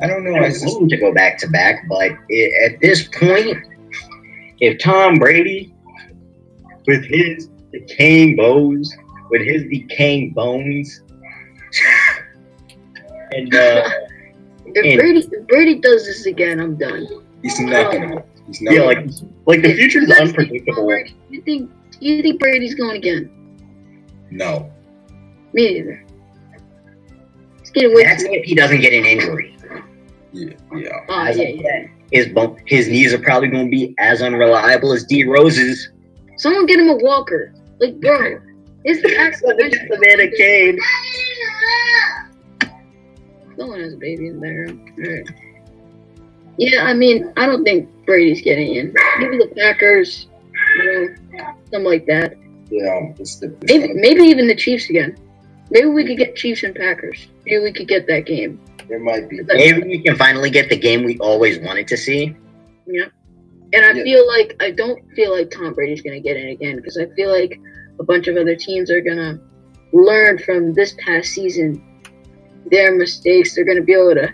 I 0.00 0.06
don't 0.06 0.24
know. 0.24 0.34
I 0.36 0.48
just, 0.48 0.64
want 0.64 0.90
to 0.90 0.96
go 0.96 1.12
back 1.12 1.38
to 1.38 1.48
back, 1.48 1.86
but 1.88 2.12
i 2.12 2.50
at 2.66 2.80
this 2.80 3.08
point, 3.08 3.56
if 4.60 4.78
Tom 4.78 5.14
Brady, 5.16 5.74
with 6.86 7.04
his 7.04 7.48
decaying 7.72 8.36
bones, 8.36 8.94
with 9.30 9.42
his 9.42 9.64
decaying 9.64 10.32
bones, 10.32 11.02
and 13.36 13.54
uh, 13.54 13.90
If 14.66 14.84
And- 14.84 14.98
Brady, 14.98 15.20
if 15.30 15.46
Brady 15.46 15.74
does 15.76 16.06
this 16.06 16.26
again, 16.26 16.60
I'm 16.60 16.76
done. 16.76 17.06
he's 17.42 17.58
not 17.60 17.92
gonna. 17.92 18.22
He's 18.46 18.60
not. 18.62 18.74
yeah, 18.74 18.82
like 18.82 19.06
like 19.46 19.62
the 19.62 19.74
future 19.74 20.00
is 20.00 20.08
that's- 20.08 20.28
unpredictable. 20.28 20.90
You 21.30 21.40
think 21.42 21.70
you 22.00 22.22
think 22.22 22.40
Brady's 22.40 22.74
going 22.74 22.96
again? 22.96 23.30
no. 24.30 24.70
Me 25.52 25.72
neither. 25.72 26.04
It's 27.60 27.70
getting 27.70 27.94
way 27.94 28.02
That's 28.04 28.22
if 28.24 28.44
he 28.44 28.54
doesn't 28.54 28.80
get 28.80 28.92
an 28.92 29.04
injury. 29.06 29.56
Yeah. 30.32 30.50
Yeah. 30.74 30.90
Oh, 31.08 31.28
yeah, 31.28 31.48
yeah. 31.48 31.86
His 32.12 32.28
bump, 32.28 32.58
his 32.66 32.88
knees 32.88 33.14
are 33.14 33.18
probably 33.18 33.48
going 33.48 33.64
to 33.64 33.70
be 33.70 33.94
as 33.98 34.20
unreliable 34.20 34.92
as 34.92 35.04
D 35.04 35.24
Rose's. 35.24 35.90
Someone 36.36 36.66
get 36.66 36.78
him 36.78 36.88
a 36.90 36.96
walker. 36.96 37.54
Like, 37.80 37.98
bro, 38.00 38.38
his 38.84 39.00
back's 39.02 39.40
the 39.40 39.98
man 40.00 40.20
a 40.20 40.30
cane. 40.36 40.78
Someone 43.58 43.80
has 43.80 43.94
a 43.94 43.96
baby 43.96 44.28
in 44.28 44.34
the 44.34 44.40
bedroom. 44.40 44.94
Alright. 44.98 45.30
Yeah, 46.58 46.84
I 46.84 46.94
mean, 46.94 47.32
I 47.36 47.46
don't 47.46 47.64
think 47.64 47.88
Brady's 48.06 48.40
getting 48.40 48.74
in. 48.74 48.94
Maybe 49.18 49.38
the 49.38 49.52
Packers, 49.56 50.28
you 50.78 50.84
know, 50.84 51.44
something 51.70 51.84
like 51.84 52.06
that. 52.06 52.34
Yeah. 52.70 53.12
It's 53.18 53.36
the. 53.36 53.54
It's 53.62 53.72
Maybe, 53.72 53.92
maybe 53.94 54.22
even 54.22 54.48
the 54.48 54.54
Chiefs 54.54 54.88
again. 54.90 55.16
Maybe 55.70 55.86
we 55.88 56.06
could 56.06 56.16
get 56.16 56.36
Chiefs 56.36 56.62
and 56.62 56.74
Packers. 56.74 57.28
Maybe 57.44 57.62
we 57.62 57.72
could 57.72 57.88
get 57.88 58.06
that 58.06 58.26
game. 58.26 58.60
There 58.88 59.00
might 59.00 59.28
be. 59.28 59.40
Maybe 59.42 59.82
we 59.82 60.02
can 60.02 60.16
finally 60.16 60.48
get 60.50 60.70
the 60.70 60.76
game 60.76 61.04
we 61.04 61.18
always 61.18 61.58
wanted 61.58 61.88
to 61.88 61.96
see. 61.96 62.34
Yeah. 62.86 63.06
And 63.72 63.84
I 63.84 63.92
Yeah. 63.92 64.04
feel 64.04 64.26
like 64.26 64.56
I 64.60 64.70
don't 64.70 65.02
feel 65.14 65.32
like 65.32 65.50
Tom 65.50 65.74
Brady's 65.74 66.02
gonna 66.02 66.20
get 66.20 66.36
it 66.36 66.48
again 66.48 66.76
because 66.76 66.96
I 66.96 67.06
feel 67.16 67.30
like 67.30 67.58
a 67.98 68.04
bunch 68.04 68.28
of 68.28 68.36
other 68.36 68.54
teams 68.54 68.90
are 68.90 69.00
gonna 69.00 69.40
learn 69.92 70.38
from 70.38 70.72
this 70.72 70.94
past 71.04 71.30
season 71.30 71.82
their 72.70 72.94
mistakes. 72.96 73.54
They're 73.54 73.64
gonna 73.64 73.82
be 73.82 73.92
able 73.94 74.14
to, 74.14 74.32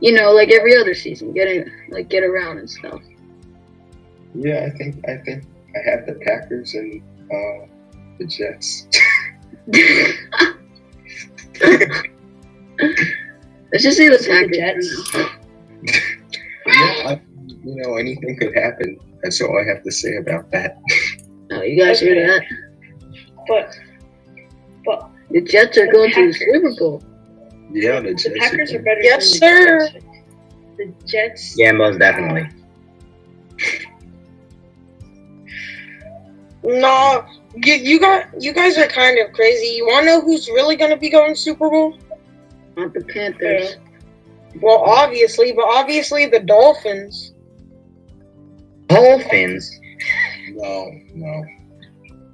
you 0.00 0.12
know, 0.12 0.32
like 0.32 0.50
every 0.50 0.76
other 0.76 0.94
season, 0.94 1.32
getting 1.32 1.70
like 1.90 2.08
get 2.08 2.22
around 2.22 2.58
and 2.58 2.70
stuff. 2.70 3.00
Yeah, 4.34 4.66
I 4.66 4.70
think 4.76 4.96
I 5.08 5.16
think 5.18 5.44
I 5.76 5.90
have 5.90 6.06
the 6.06 6.14
Packers 6.24 6.74
and 6.74 7.02
uh, 7.30 7.66
the 8.18 8.26
Jets. 8.26 8.86
Let's 13.72 13.82
just 13.82 13.96
say 13.96 14.08
the 14.08 14.18
Say 14.18 14.46
the 14.48 14.58
Packers. 14.58 15.10
Jets. 15.12 15.30
yeah, 16.66 17.10
I, 17.10 17.20
you 17.64 17.74
know, 17.76 17.96
anything 17.96 18.36
could 18.38 18.54
happen. 18.56 18.98
That's 19.22 19.40
all 19.40 19.58
I 19.58 19.64
have 19.64 19.82
to 19.84 19.90
say 19.90 20.16
about 20.16 20.50
that. 20.52 20.78
Oh, 21.50 21.62
you 21.62 21.82
guys 21.82 22.00
hear 22.00 22.14
that? 22.26 22.42
But 23.48 23.74
but 24.84 25.10
The 25.30 25.40
Jets 25.42 25.78
are 25.78 25.86
The 25.86 25.92
going 25.92 26.12
to 26.12 26.26
the 26.28 26.32
Super 26.32 26.74
Bowl. 26.78 27.02
Yeah, 27.74 27.98
the 28.00 28.10
Jets. 28.10 28.24
the 28.24 28.38
Packers 28.38 28.72
are 28.72 28.82
better. 28.82 29.00
Yes, 29.02 29.38
than 29.38 29.40
the 29.40 29.56
sir. 29.56 29.88
Jets. 29.88 30.04
The 30.76 31.06
Jets. 31.06 31.58
Yeah, 31.58 31.72
most 31.72 31.98
definitely. 31.98 32.48
No, 36.62 37.26
you, 37.56 37.74
you 37.74 38.00
got 38.00 38.28
you 38.40 38.52
guys 38.52 38.78
are 38.78 38.86
kind 38.86 39.18
of 39.18 39.32
crazy. 39.32 39.76
You 39.76 39.86
want 39.86 40.04
to 40.04 40.12
know 40.12 40.20
who's 40.20 40.48
really 40.48 40.76
going 40.76 40.90
to 40.90 40.96
be 40.96 41.10
going 41.10 41.34
Super 41.34 41.68
Bowl? 41.68 41.98
Not 42.76 42.94
the 42.94 43.02
Panthers. 43.04 43.76
Well, 44.62 44.78
obviously, 44.78 45.50
but 45.52 45.64
obviously 45.64 46.26
the 46.26 46.40
Dolphins. 46.40 47.32
Dolphins. 48.86 49.80
No, 50.50 50.92
no. 51.12 51.44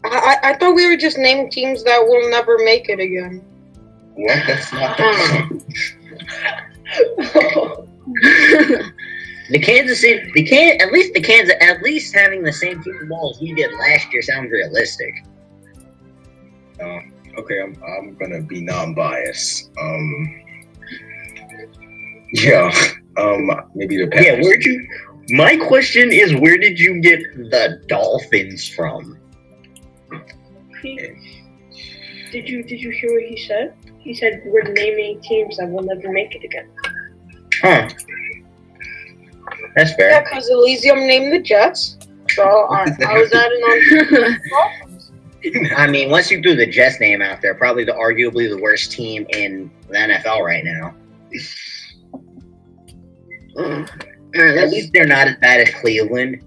I, 0.05 0.09
I 0.45 0.51
I 0.51 0.55
thought 0.59 0.75
we 0.75 0.87
were 0.87 0.97
just 0.99 1.17
naming 1.17 1.51
teams 1.51 1.83
that 1.85 1.99
will 1.99 2.29
never 2.31 2.59
make 2.59 2.91
it 2.91 3.01
again. 3.01 3.43
What? 4.15 4.43
That's 4.47 4.73
not 4.73 5.01
Um, 5.01 5.63
the 8.07 8.93
The 9.51 9.59
Kansas 9.59 10.01
City, 10.01 10.31
the 10.33 10.45
can 10.45 10.81
at 10.81 10.93
least 10.93 11.13
the 11.13 11.21
Kansas, 11.21 11.57
at 11.61 11.83
least 11.83 12.15
having 12.15 12.45
the 12.45 12.53
same 12.53 12.81
Super 12.85 13.07
Bowl 13.07 13.33
as 13.35 13.41
we 13.41 13.53
did 13.53 13.73
last 13.73 14.13
year 14.13 14.23
sounds 14.23 14.49
realistic. 14.51 15.25
Okay, 16.81 17.61
I'm 17.61 17.77
I'm 17.83 18.15
gonna 18.15 18.43
be 18.43 18.61
non-biased. 18.61 19.71
Um, 19.81 20.43
yeah. 22.33 22.73
Um, 23.17 23.51
maybe 23.75 23.97
the 23.97 24.07
Packers. 24.07 24.27
Yeah, 24.27 24.41
where'd 24.41 24.65
you? 24.65 24.89
My 25.31 25.57
question 25.57 26.13
is, 26.13 26.35
where 26.37 26.57
did 26.57 26.79
you 26.79 27.01
get 27.01 27.21
the 27.35 27.83
Dolphins 27.89 28.69
from? 28.69 29.19
He, 30.81 30.97
did 32.31 32.49
you 32.49 32.63
did 32.63 32.81
you 32.81 32.91
hear 32.91 33.13
what 33.15 33.25
he 33.25 33.37
said? 33.47 33.75
He 34.01 34.15
said 34.15 34.43
we're 34.47 34.63
naming 34.63 35.21
teams 35.21 35.59
that 35.59 35.71
will 35.71 35.83
never 35.83 36.11
make 36.11 36.35
it 36.35 36.43
again. 36.45 36.69
Huh? 37.63 37.89
That's 39.77 39.95
fair. 39.95 40.11
Yeah, 40.11 40.21
fair. 40.21 40.25
because 40.31 40.49
Elysium 40.51 41.07
named 41.07 41.33
the 41.33 41.41
Jets. 41.41 41.99
So 42.31 42.43
I, 42.43 42.87
I 43.07 43.19
was 43.19 43.33
adding 43.33 43.63
on. 43.63 44.41
I 45.77 45.87
mean, 45.87 46.11
once 46.11 46.31
you 46.31 46.41
threw 46.43 46.55
the 46.55 46.67
Jets 46.67 47.01
name 47.01 47.23
out 47.23 47.41
there, 47.41 47.55
probably 47.55 47.85
the 47.85 47.93
arguably 47.93 48.49
the 48.49 48.61
worst 48.61 48.93
team 48.93 49.27
in 49.31 49.71
the 49.89 49.97
NFL 49.97 50.45
right 50.45 50.65
now. 50.65 50.95
Uh, 53.57 53.63
all 53.63 54.45
right, 54.45 54.59
At 54.59 54.71
least 54.71 54.93
they're 54.93 55.07
not 55.07 55.29
as 55.29 55.37
bad 55.37 55.61
as 55.61 55.75
Cleveland. 55.75 56.43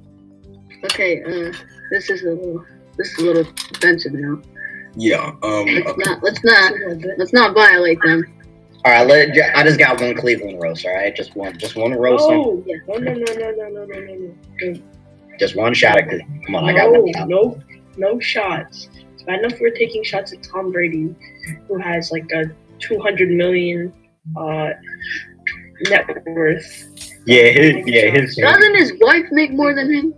okay. 0.86 1.22
Uh, 1.24 1.52
this 1.92 2.10
is 2.10 2.24
a 2.24 2.30
little. 2.30 2.66
This 2.98 3.12
is 3.14 3.18
a 3.20 3.26
little 3.26 3.54
offensive 3.76 4.14
now. 4.14 4.42
Yeah. 4.96 5.34
Um, 5.42 5.66
let's 5.66 5.88
okay. 5.88 6.04
not 6.06 6.24
let's 6.24 6.44
not 6.44 6.74
let's 7.18 7.34
not 7.34 7.54
violate 7.54 8.00
them. 8.04 8.26
All 8.86 8.92
right, 8.92 9.08
let, 9.08 9.56
I 9.56 9.64
just 9.64 9.80
got 9.80 10.02
one 10.02 10.14
Cleveland 10.14 10.62
roast. 10.62 10.86
All 10.86 10.94
right, 10.94 11.16
just 11.16 11.38
one, 11.38 11.58
just 11.58 11.78
one 11.78 11.94
roast. 11.94 12.26
Oh, 12.28 12.58
on. 12.58 12.64
yeah. 12.66 12.76
no, 12.88 12.98
no, 12.98 13.14
no, 13.14 13.34
no, 13.34 13.52
no, 13.52 13.86
no, 13.86 13.86
no, 13.86 14.36
no. 14.60 14.82
Just 15.40 15.56
one 15.56 15.74
shot 15.74 15.98
Cleveland. 15.98 16.44
Come 16.46 16.56
on, 16.56 16.66
no, 16.66 16.70
I 16.70 16.74
got 16.74 16.92
one. 16.92 17.30
No, 17.30 17.58
no 17.96 18.20
shots. 18.20 18.90
It's 19.14 19.24
bad 19.24 19.40
enough 19.40 19.58
we're 19.62 19.72
taking 19.72 20.04
shots 20.04 20.34
at 20.34 20.44
Tom 20.44 20.72
Brady, 20.74 21.16
who 21.68 21.78
has 21.78 22.12
like 22.12 22.30
a 22.34 22.52
two 22.80 23.00
hundred 23.00 23.30
million 23.32 23.94
uh, 24.36 24.72
net 25.90 26.06
worth. 26.26 26.90
Yeah, 27.26 27.44
his, 27.52 27.88
yeah, 27.88 28.10
his. 28.12 28.36
Doesn't 28.36 28.76
his 28.76 28.94
wife 29.00 29.26
make 29.32 29.52
more 29.52 29.74
than 29.74 29.94
him? 29.94 30.14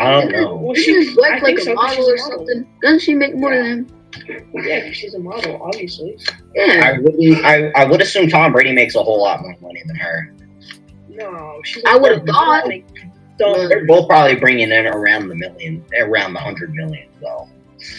I 0.00 0.10
don't 0.20 0.32
know. 0.32 0.54
Well, 0.56 0.72
Isn't 0.76 0.84
she, 0.84 0.92
his 1.06 1.18
I 1.18 1.20
like 1.30 1.42
think 1.44 1.58
a 1.60 1.62
so, 1.62 1.74
'cause 1.74 1.96
model 1.96 1.96
she's 1.96 2.08
or 2.08 2.14
a 2.14 2.18
model. 2.18 2.38
something? 2.38 2.66
Doesn't 2.82 2.98
she 3.00 3.14
make 3.14 3.34
more 3.36 3.52
Yeah. 3.54 3.62
than 3.62 3.70
him? 3.70 3.86
Yeah, 4.64 4.80
'cause 4.86 4.96
she's 4.96 5.14
a 5.14 5.18
model, 5.20 5.60
obviously. 5.62 6.18
Yeah. 6.54 6.92
I 6.94 6.98
would, 6.98 7.14
I, 7.44 7.70
I 7.76 7.84
would 7.84 8.00
assume 8.00 8.28
Tom 8.28 8.52
Brady 8.52 8.72
makes 8.72 8.94
a 8.96 9.02
whole 9.02 9.20
lot 9.22 9.40
more 9.42 9.54
money 9.60 9.82
than 9.86 9.96
her. 9.96 10.34
No, 11.08 11.60
she's. 11.64 11.82
I 11.86 11.96
would've 11.96 12.24
thought. 12.26 12.66
Like, 12.66 12.86
don't. 13.38 13.68
They're 13.68 13.86
both 13.86 14.08
probably 14.08 14.36
bringing 14.36 14.70
in 14.70 14.86
around 14.86 15.28
the 15.28 15.34
million, 15.34 15.84
around 15.98 16.32
the 16.34 16.40
hundred 16.40 16.72
million. 16.74 17.08
So 17.20 17.48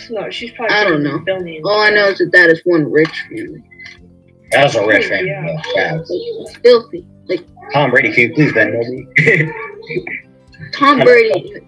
No, 0.10 0.30
she's 0.30 0.52
probably. 0.52 0.76
I 0.76 0.84
don't 0.84 1.04
know. 1.04 1.20
Billions. 1.20 1.66
All 1.66 1.80
I 1.82 1.90
know 1.92 2.08
is 2.08 2.18
that 2.20 2.32
that 2.32 2.50
is 2.50 2.62
one 2.66 2.92
rich 2.92 3.24
family. 3.30 3.64
that 4.52 4.64
was 4.64 4.76
a 4.76 4.86
rich 4.86 5.08
family. 5.08 5.30
Yeah. 5.30 5.46
though. 5.46 5.74
Yeah. 5.76 6.00
Filthy. 6.64 7.06
Like 7.28 7.46
Tom 7.74 7.92
Brady, 7.92 8.12
can 8.12 8.24
you 8.30 8.34
please 8.34 8.54
bend 8.54 8.76
over? 8.76 9.54
Tom 10.74 11.00
Brady. 11.00 11.62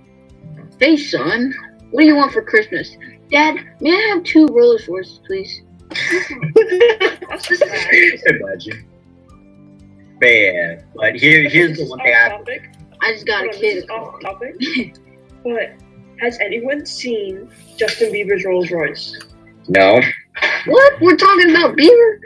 Hey 0.83 0.97
son, 0.97 1.55
what 1.91 2.01
do 2.01 2.07
you 2.07 2.17
want 2.17 2.33
for 2.33 2.41
Christmas? 2.41 2.97
Dad, 3.31 3.55
may 3.79 3.91
I 3.95 4.01
have 4.09 4.23
two 4.25 4.47
Rolls 4.47 4.85
Royces, 4.89 5.21
please? 5.25 5.61
That's 5.89 7.57
bad. 7.57 8.19
Imagine. 8.25 8.85
But 10.19 10.83
but 10.93 11.15
here, 11.15 11.47
here's 11.47 11.77
the 11.77 11.85
one 11.85 11.99
thing 11.99 12.13
Off 12.13 12.25
I. 12.25 12.29
topic. 12.37 12.69
I 13.01 13.13
just 13.13 13.25
got 13.25 13.45
a 13.45 13.47
Hold 13.47 13.55
on, 13.55 13.61
kid. 13.61 13.75
this 13.77 13.83
is 13.85 13.89
off 13.89 14.19
topic. 14.19 14.55
but 15.45 15.71
has 16.19 16.37
anyone 16.41 16.85
seen 16.85 17.49
Justin 17.77 18.11
Bieber's 18.11 18.43
Rolls 18.43 18.69
Royce? 18.69 19.17
No. 19.69 20.01
What? 20.65 20.99
We're 20.99 21.15
talking 21.15 21.49
about 21.51 21.77
Bieber? 21.77 22.19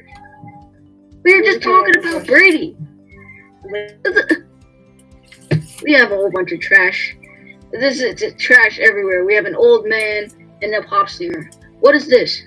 We 1.23 1.35
were 1.35 1.43
just 1.43 1.61
talking 1.61 1.95
about 1.99 2.25
Brady. 2.25 2.75
We 5.83 5.93
have 5.93 6.11
a 6.11 6.15
whole 6.15 6.31
bunch 6.31 6.51
of 6.51 6.59
trash. 6.59 7.15
This 7.71 8.01
is 8.01 8.21
it's 8.21 8.41
trash 8.41 8.79
everywhere. 8.79 9.25
We 9.25 9.35
have 9.35 9.45
an 9.45 9.55
old 9.55 9.87
man 9.87 10.29
and 10.61 10.73
a 10.73 10.81
pop 10.83 11.09
singer. 11.09 11.49
What 11.79 11.95
is 11.95 12.07
this? 12.07 12.43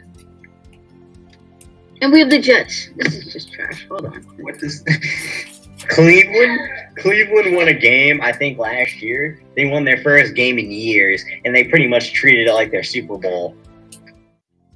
And 2.00 2.12
we 2.12 2.20
have 2.20 2.30
the 2.30 2.40
Jets. 2.40 2.88
This 2.96 3.14
is 3.14 3.32
just 3.32 3.52
trash. 3.52 3.86
Hold 3.88 4.06
on. 4.06 4.22
What 4.38 4.62
is? 4.62 4.82
Cleveland, 5.88 6.60
Cleveland 6.96 7.56
won 7.56 7.68
a 7.68 7.74
game. 7.74 8.20
I 8.20 8.32
think 8.32 8.58
last 8.58 9.00
year 9.00 9.42
they 9.56 9.66
won 9.66 9.84
their 9.84 10.02
first 10.02 10.34
game 10.34 10.58
in 10.58 10.70
years, 10.70 11.24
and 11.44 11.54
they 11.54 11.64
pretty 11.64 11.88
much 11.88 12.12
treated 12.12 12.48
it 12.48 12.52
like 12.52 12.70
their 12.70 12.82
Super 12.82 13.16
Bowl. 13.16 13.56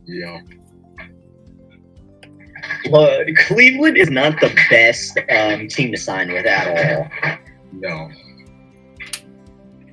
Yeah. 0.06 0.40
But 2.90 3.26
Cleveland 3.46 3.96
is 3.96 4.10
not 4.10 4.40
the 4.40 4.54
best 4.70 5.18
um, 5.30 5.68
team 5.68 5.92
to 5.92 5.98
sign 5.98 6.32
with 6.32 6.46
at 6.46 6.96
all. 6.96 7.38
No. 7.72 8.10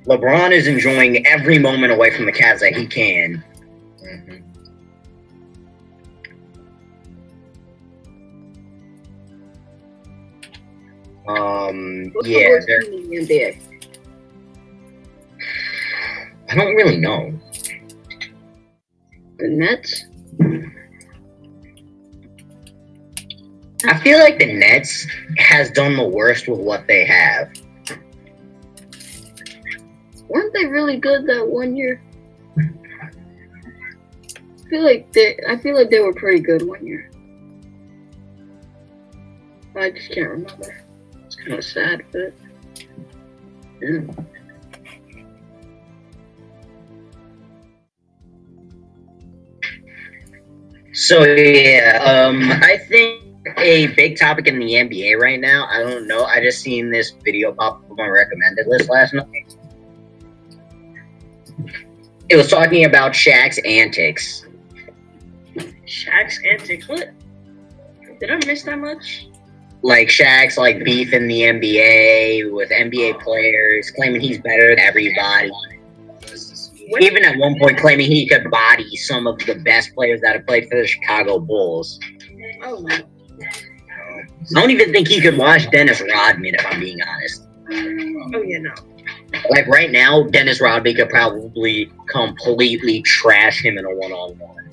LeBron 0.06 0.50
is 0.50 0.66
enjoying 0.66 1.24
every 1.26 1.58
moment 1.58 1.92
away 1.92 2.10
from 2.10 2.26
the 2.26 2.32
Cavs 2.32 2.60
that 2.60 2.74
he 2.74 2.86
can. 2.86 3.42
Mhm. 4.02 4.42
Um, 11.28 12.10
What's 12.12 12.28
yeah, 12.28 12.38
the 12.38 12.50
worst 12.50 12.66
they're, 12.66 12.80
team 12.82 13.12
in 13.12 13.26
the 13.26 13.34
NBA? 13.34 13.58
I 16.50 16.54
don't 16.54 16.74
really 16.74 16.98
know. 16.98 17.32
The 19.38 19.48
Nets. 19.48 20.04
I 23.84 23.98
feel 23.98 24.18
like 24.18 24.38
the 24.38 24.52
Nets 24.52 25.06
has 25.38 25.70
done 25.70 25.96
the 25.96 26.06
worst 26.06 26.48
with 26.48 26.60
what 26.60 26.86
they 26.86 27.04
have. 27.04 27.50
Weren't 30.32 30.54
they 30.54 30.64
really 30.64 30.96
good 30.96 31.26
that 31.26 31.46
one 31.46 31.76
year? 31.76 32.02
I 32.58 32.70
feel 34.70 34.82
like 34.82 35.12
they. 35.12 35.38
I 35.46 35.58
feel 35.58 35.76
like 35.76 35.90
they 35.90 36.00
were 36.00 36.14
pretty 36.14 36.40
good 36.40 36.66
one 36.66 36.86
year. 36.86 37.10
I 39.76 39.90
just 39.90 40.10
can't 40.10 40.30
remember. 40.30 40.84
It's 41.26 41.36
kind 41.36 41.52
of 41.52 41.62
sad, 41.62 42.02
but 42.12 42.32
yeah. 43.82 44.00
So 50.94 51.24
yeah, 51.24 51.98
um, 52.04 52.40
I 52.50 52.78
think 52.88 53.22
a 53.58 53.88
big 53.88 54.18
topic 54.18 54.46
in 54.46 54.58
the 54.58 54.72
NBA 54.72 55.18
right 55.18 55.38
now. 55.38 55.66
I 55.70 55.82
don't 55.82 56.08
know. 56.08 56.24
I 56.24 56.40
just 56.40 56.62
seen 56.62 56.90
this 56.90 57.10
video 57.22 57.52
pop 57.52 57.84
up 57.84 57.90
on 57.90 57.96
my 57.98 58.06
recommended 58.06 58.66
list 58.66 58.88
last 58.88 59.12
night. 59.12 59.56
It 62.32 62.36
was 62.36 62.48
talking 62.48 62.86
about 62.86 63.12
Shaq's 63.12 63.58
antics. 63.58 64.46
Shaq's 65.84 66.40
antics. 66.48 66.88
What? 66.88 67.10
Did 68.20 68.30
I 68.30 68.36
miss 68.46 68.62
that 68.62 68.78
much? 68.78 69.28
Like 69.82 70.08
Shaq's 70.08 70.56
like 70.56 70.82
beef 70.82 71.12
in 71.12 71.28
the 71.28 71.42
NBA 71.42 72.50
with 72.50 72.70
NBA 72.70 73.20
players, 73.20 73.90
claiming 73.90 74.22
he's 74.22 74.38
better 74.38 74.70
than 74.70 74.78
everybody. 74.78 75.50
Even 77.02 77.22
at 77.22 77.36
one 77.36 77.58
point 77.58 77.76
claiming 77.76 78.10
he 78.10 78.26
could 78.26 78.50
body 78.50 78.96
some 78.96 79.26
of 79.26 79.38
the 79.40 79.56
best 79.56 79.94
players 79.94 80.22
that 80.22 80.34
have 80.34 80.46
played 80.46 80.70
for 80.70 80.80
the 80.80 80.86
Chicago 80.86 81.38
Bulls. 81.38 82.00
Oh. 82.62 82.88
I 82.88 83.02
don't 84.54 84.70
even 84.70 84.90
think 84.90 85.06
he 85.06 85.20
could 85.20 85.36
watch 85.36 85.70
Dennis 85.70 86.00
Rodman 86.00 86.54
if 86.54 86.64
I'm 86.64 86.80
being 86.80 86.98
honest. 87.02 87.46
oh 87.70 88.42
yeah, 88.42 88.58
no. 88.60 88.72
Like 89.50 89.66
right 89.66 89.90
now, 89.90 90.22
Dennis 90.24 90.60
Rodman 90.60 90.94
could 90.94 91.10
probably 91.10 91.90
completely 92.08 93.02
trash 93.02 93.64
him 93.64 93.78
in 93.78 93.84
a 93.84 93.94
one-on-one. 93.94 94.70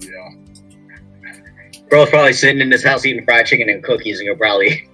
Yeah. 0.00 0.34
Bro's 1.88 2.10
probably 2.10 2.32
sitting 2.32 2.60
in 2.60 2.70
his 2.70 2.84
house 2.84 3.04
eating 3.04 3.24
fried 3.24 3.46
chicken 3.46 3.68
and 3.68 3.82
cookies, 3.82 4.20
and 4.20 4.28
he'll 4.28 4.36
probably 4.36 4.88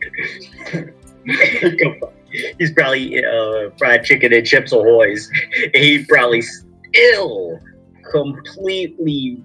he's 2.58 2.72
probably 2.72 3.24
uh, 3.24 3.70
fried 3.78 4.04
chicken 4.04 4.32
and 4.32 4.46
chips 4.46 4.72
ahoy's. 4.72 5.30
And 5.64 5.76
he'd 5.76 6.08
probably 6.08 6.42
still 6.42 7.60
completely 8.10 9.42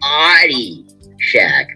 body 0.00 0.86
Shaq. 1.32 1.66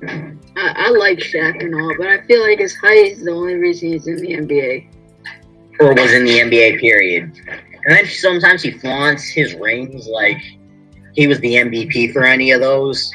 I, 0.00 0.34
I 0.56 0.90
like 0.90 1.18
Shaq 1.18 1.62
and 1.62 1.74
all, 1.74 1.94
but 1.98 2.06
I 2.06 2.24
feel 2.26 2.42
like 2.42 2.58
his 2.58 2.74
height 2.76 3.12
is 3.12 3.24
the 3.24 3.32
only 3.32 3.54
reason 3.54 3.92
he's 3.92 4.06
in 4.06 4.16
the 4.16 4.34
NBA. 4.34 4.87
Or 5.80 5.94
was 5.94 6.12
in 6.12 6.24
the 6.24 6.38
NBA 6.40 6.80
period. 6.80 7.32
And 7.84 7.96
then 7.96 8.06
sometimes 8.06 8.62
he 8.62 8.70
flaunts 8.72 9.28
his 9.28 9.54
rings 9.54 10.06
like 10.06 10.38
he 11.14 11.26
was 11.26 11.38
the 11.40 11.54
MVP 11.54 12.12
for 12.12 12.24
any 12.24 12.50
of 12.52 12.60
those. 12.60 13.12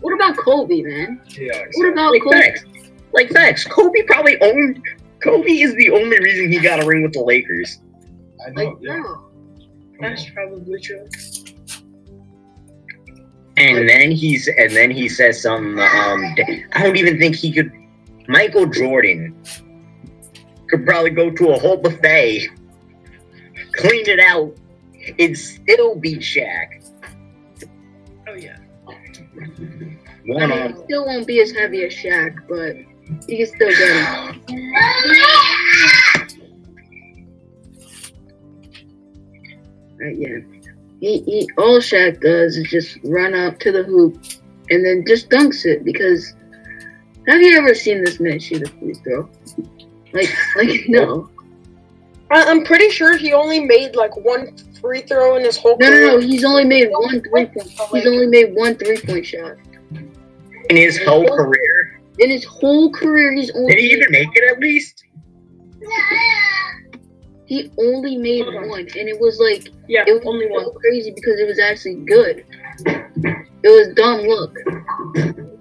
What 0.00 0.12
about 0.14 0.36
Kobe, 0.36 0.82
man? 0.82 1.20
Yeah. 1.28 1.62
What 1.74 1.88
about 1.92 2.12
Like 2.12 2.22
Kobe? 2.22 2.36
facts. 2.40 2.64
Like 3.12 3.30
facts. 3.30 3.64
Kobe 3.64 4.02
probably 4.06 4.40
owned 4.40 4.82
Kobe 5.22 5.50
is 5.50 5.74
the 5.76 5.90
only 5.90 6.18
reason 6.18 6.50
he 6.50 6.58
got 6.60 6.82
a 6.82 6.86
ring 6.86 7.02
with 7.02 7.12
the 7.12 7.22
Lakers. 7.22 7.78
I 8.44 8.50
Like, 8.50 8.68
know. 8.68 8.78
Yeah. 8.80 8.96
no. 8.98 9.20
That's 10.00 10.28
probably 10.30 10.80
true. 10.80 11.06
And 13.56 13.88
then 13.88 14.10
he's 14.10 14.48
and 14.48 14.70
then 14.72 14.90
he 14.90 15.08
says 15.08 15.40
some 15.40 15.78
um 15.78 16.34
I 16.72 16.82
don't 16.82 16.96
even 16.96 17.18
think 17.18 17.36
he 17.36 17.52
could 17.52 17.70
Michael 18.26 18.66
Jordan 18.66 19.34
could 20.68 20.86
probably 20.86 21.10
go 21.10 21.30
to 21.30 21.50
a 21.50 21.58
whole 21.58 21.76
buffet, 21.76 22.48
clean 23.72 24.08
it 24.08 24.20
out, 24.20 24.56
and 25.18 25.36
still 25.36 25.96
beat 25.96 26.20
Shaq. 26.20 26.90
Oh 28.28 28.34
yeah. 28.34 28.56
I 28.88 30.46
mean, 30.46 30.52
on. 30.52 30.84
Still 30.84 31.06
won't 31.06 31.26
be 31.26 31.40
as 31.40 31.52
heavy 31.52 31.84
as 31.84 31.92
Shaq, 31.92 32.36
but 32.48 32.76
you 33.28 33.36
can 33.36 33.46
still 33.46 33.70
get 33.70 33.96
him. 33.96 34.64
Right, 40.00 40.16
yeah. 40.16 40.38
He, 41.00 41.20
he 41.22 41.48
all 41.58 41.80
Shaq 41.80 42.20
does 42.20 42.56
is 42.56 42.68
just 42.70 42.98
run 43.04 43.34
up 43.34 43.58
to 43.60 43.72
the 43.72 43.82
hoop 43.82 44.22
and 44.70 44.84
then 44.84 45.04
just 45.06 45.28
dunks 45.28 45.66
it 45.66 45.84
because 45.84 46.32
have 47.26 47.40
you 47.40 47.56
ever 47.58 47.74
seen 47.74 48.04
this 48.04 48.20
man 48.20 48.38
shoot 48.38 48.62
a 48.62 48.70
free 48.70 48.94
throw? 48.94 49.28
Like 50.14 50.28
like 50.56 50.80
no. 50.88 51.28
I- 52.30 52.44
I'm 52.50 52.64
pretty 52.64 52.88
sure 52.90 53.16
he 53.16 53.32
only 53.32 53.60
made 53.60 53.94
like 53.96 54.16
one 54.16 54.56
free 54.80 55.02
throw 55.02 55.36
in 55.36 55.44
his 55.44 55.56
whole 55.56 55.76
No 55.78 55.88
no 55.90 55.92
career. 55.96 56.12
no, 56.12 56.18
he's 56.20 56.44
only 56.44 56.64
made 56.64 56.88
one 56.90 57.20
three 57.22 57.46
point 57.46 57.68
he's 57.92 58.06
only 58.06 58.26
made 58.26 58.54
one 58.54 58.74
three 58.76 58.98
point 58.98 59.26
shot. 59.26 59.56
in 60.70 60.76
his 60.76 60.98
whole 61.04 61.26
career. 61.26 62.00
In 62.18 62.30
his 62.30 62.44
whole 62.44 62.90
career 62.92 63.32
he's 63.34 63.50
only 63.54 63.74
Did 63.74 63.80
he 63.80 63.90
even 63.92 64.10
make 64.12 64.28
it 64.34 64.44
at 64.52 64.58
least? 64.60 65.04
he 67.46 67.70
only 67.78 68.16
made 68.16 68.46
one 68.46 68.80
and 68.80 69.08
it 69.08 69.20
was 69.20 69.38
like 69.38 69.68
Yeah, 69.88 70.04
It 70.06 70.12
was 70.14 70.22
only 70.24 70.46
so 70.48 70.54
one. 70.70 70.74
crazy 70.76 71.10
because 71.10 71.38
it 71.40 71.46
was 71.46 71.58
actually 71.58 71.96
good. 72.06 72.44
It 72.86 73.68
was 73.68 73.88
dumb 73.94 74.20
look. 74.22 75.53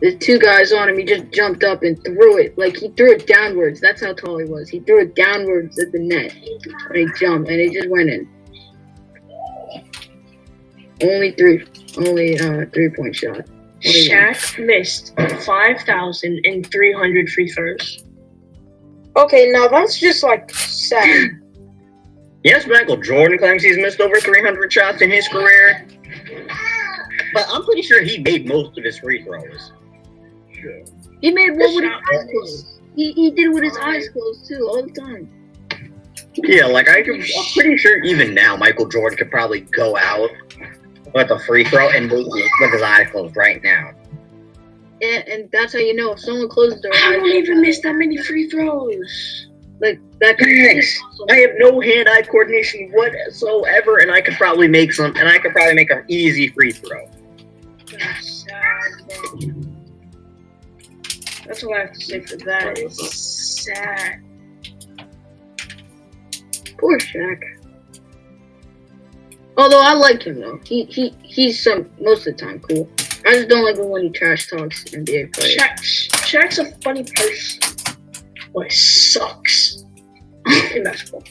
There's 0.00 0.16
two 0.18 0.38
guys 0.38 0.72
on 0.72 0.88
him. 0.88 0.98
He 0.98 1.04
just 1.04 1.32
jumped 1.32 1.64
up 1.64 1.82
and 1.82 2.02
threw 2.04 2.38
it. 2.38 2.56
Like 2.56 2.76
he 2.76 2.88
threw 2.90 3.12
it 3.12 3.26
downwards. 3.26 3.80
That's 3.80 4.00
how 4.02 4.12
tall 4.12 4.38
he 4.38 4.44
was. 4.44 4.68
He 4.68 4.80
threw 4.80 5.00
it 5.02 5.16
downwards 5.16 5.78
at 5.80 5.90
the 5.90 5.98
net 5.98 6.34
when 6.88 7.08
he 7.08 7.12
jumped, 7.18 7.50
and 7.50 7.60
it 7.60 7.72
just 7.72 7.90
went 7.90 8.10
in. 8.10 8.28
Only 11.02 11.32
three, 11.32 11.64
only 11.96 12.38
uh, 12.38 12.66
three 12.72 12.90
point 12.90 13.16
shot. 13.16 13.40
Only 13.86 14.08
one. 14.08 14.34
Shaq 14.34 14.64
missed 14.64 15.14
five 15.44 15.80
thousand 15.80 16.40
and 16.44 16.64
three 16.70 16.92
hundred 16.92 17.28
free 17.30 17.48
throws. 17.48 18.04
Okay, 19.16 19.50
now 19.50 19.66
that's 19.66 19.98
just 19.98 20.22
like 20.22 20.50
sad. 20.54 21.30
Yes, 22.44 22.68
Michael 22.68 22.96
Jordan 22.96 23.36
claims 23.36 23.64
he's 23.64 23.76
missed 23.76 24.00
over 24.00 24.20
300 24.20 24.72
shots 24.72 25.02
in 25.02 25.10
his 25.10 25.26
career. 25.26 25.86
But 27.34 27.46
I'm 27.48 27.64
pretty 27.64 27.82
sure 27.82 28.00
he 28.00 28.18
made 28.18 28.46
most 28.46 28.78
of 28.78 28.84
his 28.84 29.00
free 29.00 29.24
throws. 29.24 29.72
He 31.20 31.30
made 31.30 31.50
one 31.50 31.74
with 31.74 31.84
his 31.84 31.92
eyes 31.92 32.26
closed. 32.30 32.66
He, 32.94 33.12
he 33.12 33.30
did 33.30 33.46
it 33.46 33.54
with 33.54 33.64
his 33.64 33.76
eyes 33.78 34.08
closed 34.08 34.46
too, 34.46 34.66
all 34.68 34.82
the 34.82 34.92
time. 34.92 35.30
Yeah, 36.34 36.66
like 36.66 36.88
I 36.88 37.02
could, 37.02 37.16
I'm 37.20 37.44
pretty 37.54 37.76
sure 37.76 38.02
even 38.04 38.34
now 38.34 38.56
Michael 38.56 38.86
Jordan 38.86 39.18
could 39.18 39.30
probably 39.30 39.60
go 39.60 39.96
out 39.96 40.30
with 41.14 41.30
a 41.30 41.38
free 41.40 41.64
throw 41.64 41.88
and 41.90 42.06
make 42.06 42.26
with 42.26 42.72
his 42.72 42.82
eyes 42.82 43.08
closed 43.10 43.36
right 43.36 43.62
now. 43.62 43.92
And, 45.00 45.28
and 45.28 45.50
that's 45.52 45.72
how 45.72 45.78
you 45.78 45.94
know 45.94 46.12
if 46.12 46.20
someone 46.20 46.48
closes 46.48 46.82
their 46.82 46.92
I 46.92 47.12
don't 47.12 47.26
even 47.26 47.60
miss 47.60 47.80
that 47.82 47.94
many 47.94 48.16
free 48.16 48.48
throws. 48.48 49.48
Like 49.80 50.00
that. 50.18 50.36
Yes. 50.40 50.98
I 51.30 51.36
have 51.36 51.50
no 51.58 51.80
hand-eye 51.80 52.22
coordination 52.22 52.90
whatsoever, 52.90 53.98
and 53.98 54.10
I 54.10 54.20
could 54.20 54.34
probably 54.34 54.66
make 54.66 54.92
some, 54.92 55.14
and 55.16 55.28
I 55.28 55.38
could 55.38 55.52
probably 55.52 55.74
make 55.74 55.90
an 55.92 56.04
easy 56.08 56.48
free 56.48 56.72
throw. 56.72 57.08
That's 57.92 58.37
That's 61.48 61.64
all 61.64 61.74
I 61.74 61.78
have 61.78 61.94
to 61.94 62.00
say 62.00 62.20
for 62.20 62.36
that. 62.36 62.78
It's 62.78 63.64
sad. 63.64 64.22
Poor 66.76 66.98
Shaq. 66.98 67.42
Although 69.56 69.80
I 69.80 69.94
like 69.94 70.22
him 70.22 70.40
though. 70.40 70.60
He 70.64 70.84
he 70.84 71.14
he's 71.22 71.64
some 71.64 71.88
most 72.00 72.26
of 72.26 72.36
the 72.36 72.44
time 72.44 72.60
cool. 72.60 72.88
I 73.26 73.32
just 73.32 73.48
don't 73.48 73.64
like 73.64 73.76
it 73.76 73.84
when 73.84 74.02
he 74.04 74.10
trash 74.10 74.48
talks 74.48 74.84
NBA 74.84 75.32
players. 75.32 75.56
Shaq, 75.56 75.78
Shaq's 76.30 76.58
a 76.58 76.70
funny 76.82 77.04
person, 77.04 77.96
but 78.54 78.70
sucks 78.70 79.84
in 80.74 80.84
basketball. 80.84 81.24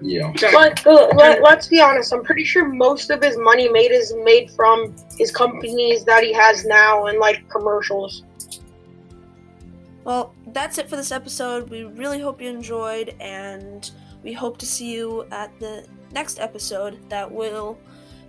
Yeah. 0.00 0.32
But 0.52 0.86
uh, 0.86 1.08
let, 1.16 1.42
let's 1.42 1.68
be 1.68 1.80
honest. 1.80 2.12
I'm 2.12 2.24
pretty 2.24 2.44
sure 2.44 2.68
most 2.68 3.10
of 3.10 3.22
his 3.22 3.38
money 3.38 3.68
made 3.68 3.92
is 3.92 4.14
made 4.24 4.50
from 4.50 4.94
his 5.16 5.30
companies 5.30 6.04
that 6.04 6.22
he 6.24 6.32
has 6.32 6.64
now 6.64 7.06
and 7.06 7.18
like 7.18 7.48
commercials. 7.48 8.24
Well, 10.08 10.34
that's 10.54 10.78
it 10.78 10.88
for 10.88 10.96
this 10.96 11.12
episode. 11.12 11.68
We 11.68 11.84
really 11.84 12.18
hope 12.18 12.40
you 12.40 12.48
enjoyed, 12.48 13.14
and 13.20 13.90
we 14.22 14.32
hope 14.32 14.56
to 14.56 14.64
see 14.64 14.90
you 14.90 15.26
at 15.30 15.52
the 15.60 15.86
next 16.12 16.40
episode 16.40 16.98
that 17.10 17.30
will 17.30 17.78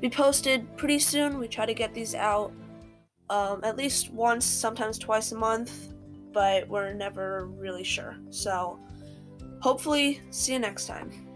be 0.02 0.10
posted 0.10 0.76
pretty 0.76 1.00
soon. 1.00 1.38
We 1.38 1.48
try 1.48 1.66
to 1.66 1.74
get 1.74 1.94
these 1.94 2.16
out 2.16 2.52
um, 3.30 3.62
at 3.64 3.78
least 3.78 4.12
once, 4.12 4.44
sometimes 4.44 4.98
twice 5.00 5.32
a 5.32 5.38
month, 5.38 5.94
but 6.34 6.68
we're 6.68 6.92
never 6.92 7.46
really 7.46 7.86
sure. 7.86 8.18
So, 8.30 8.78
hopefully, 9.62 10.20
see 10.32 10.52
you 10.52 10.60
next 10.60 10.86
time. 10.86 11.29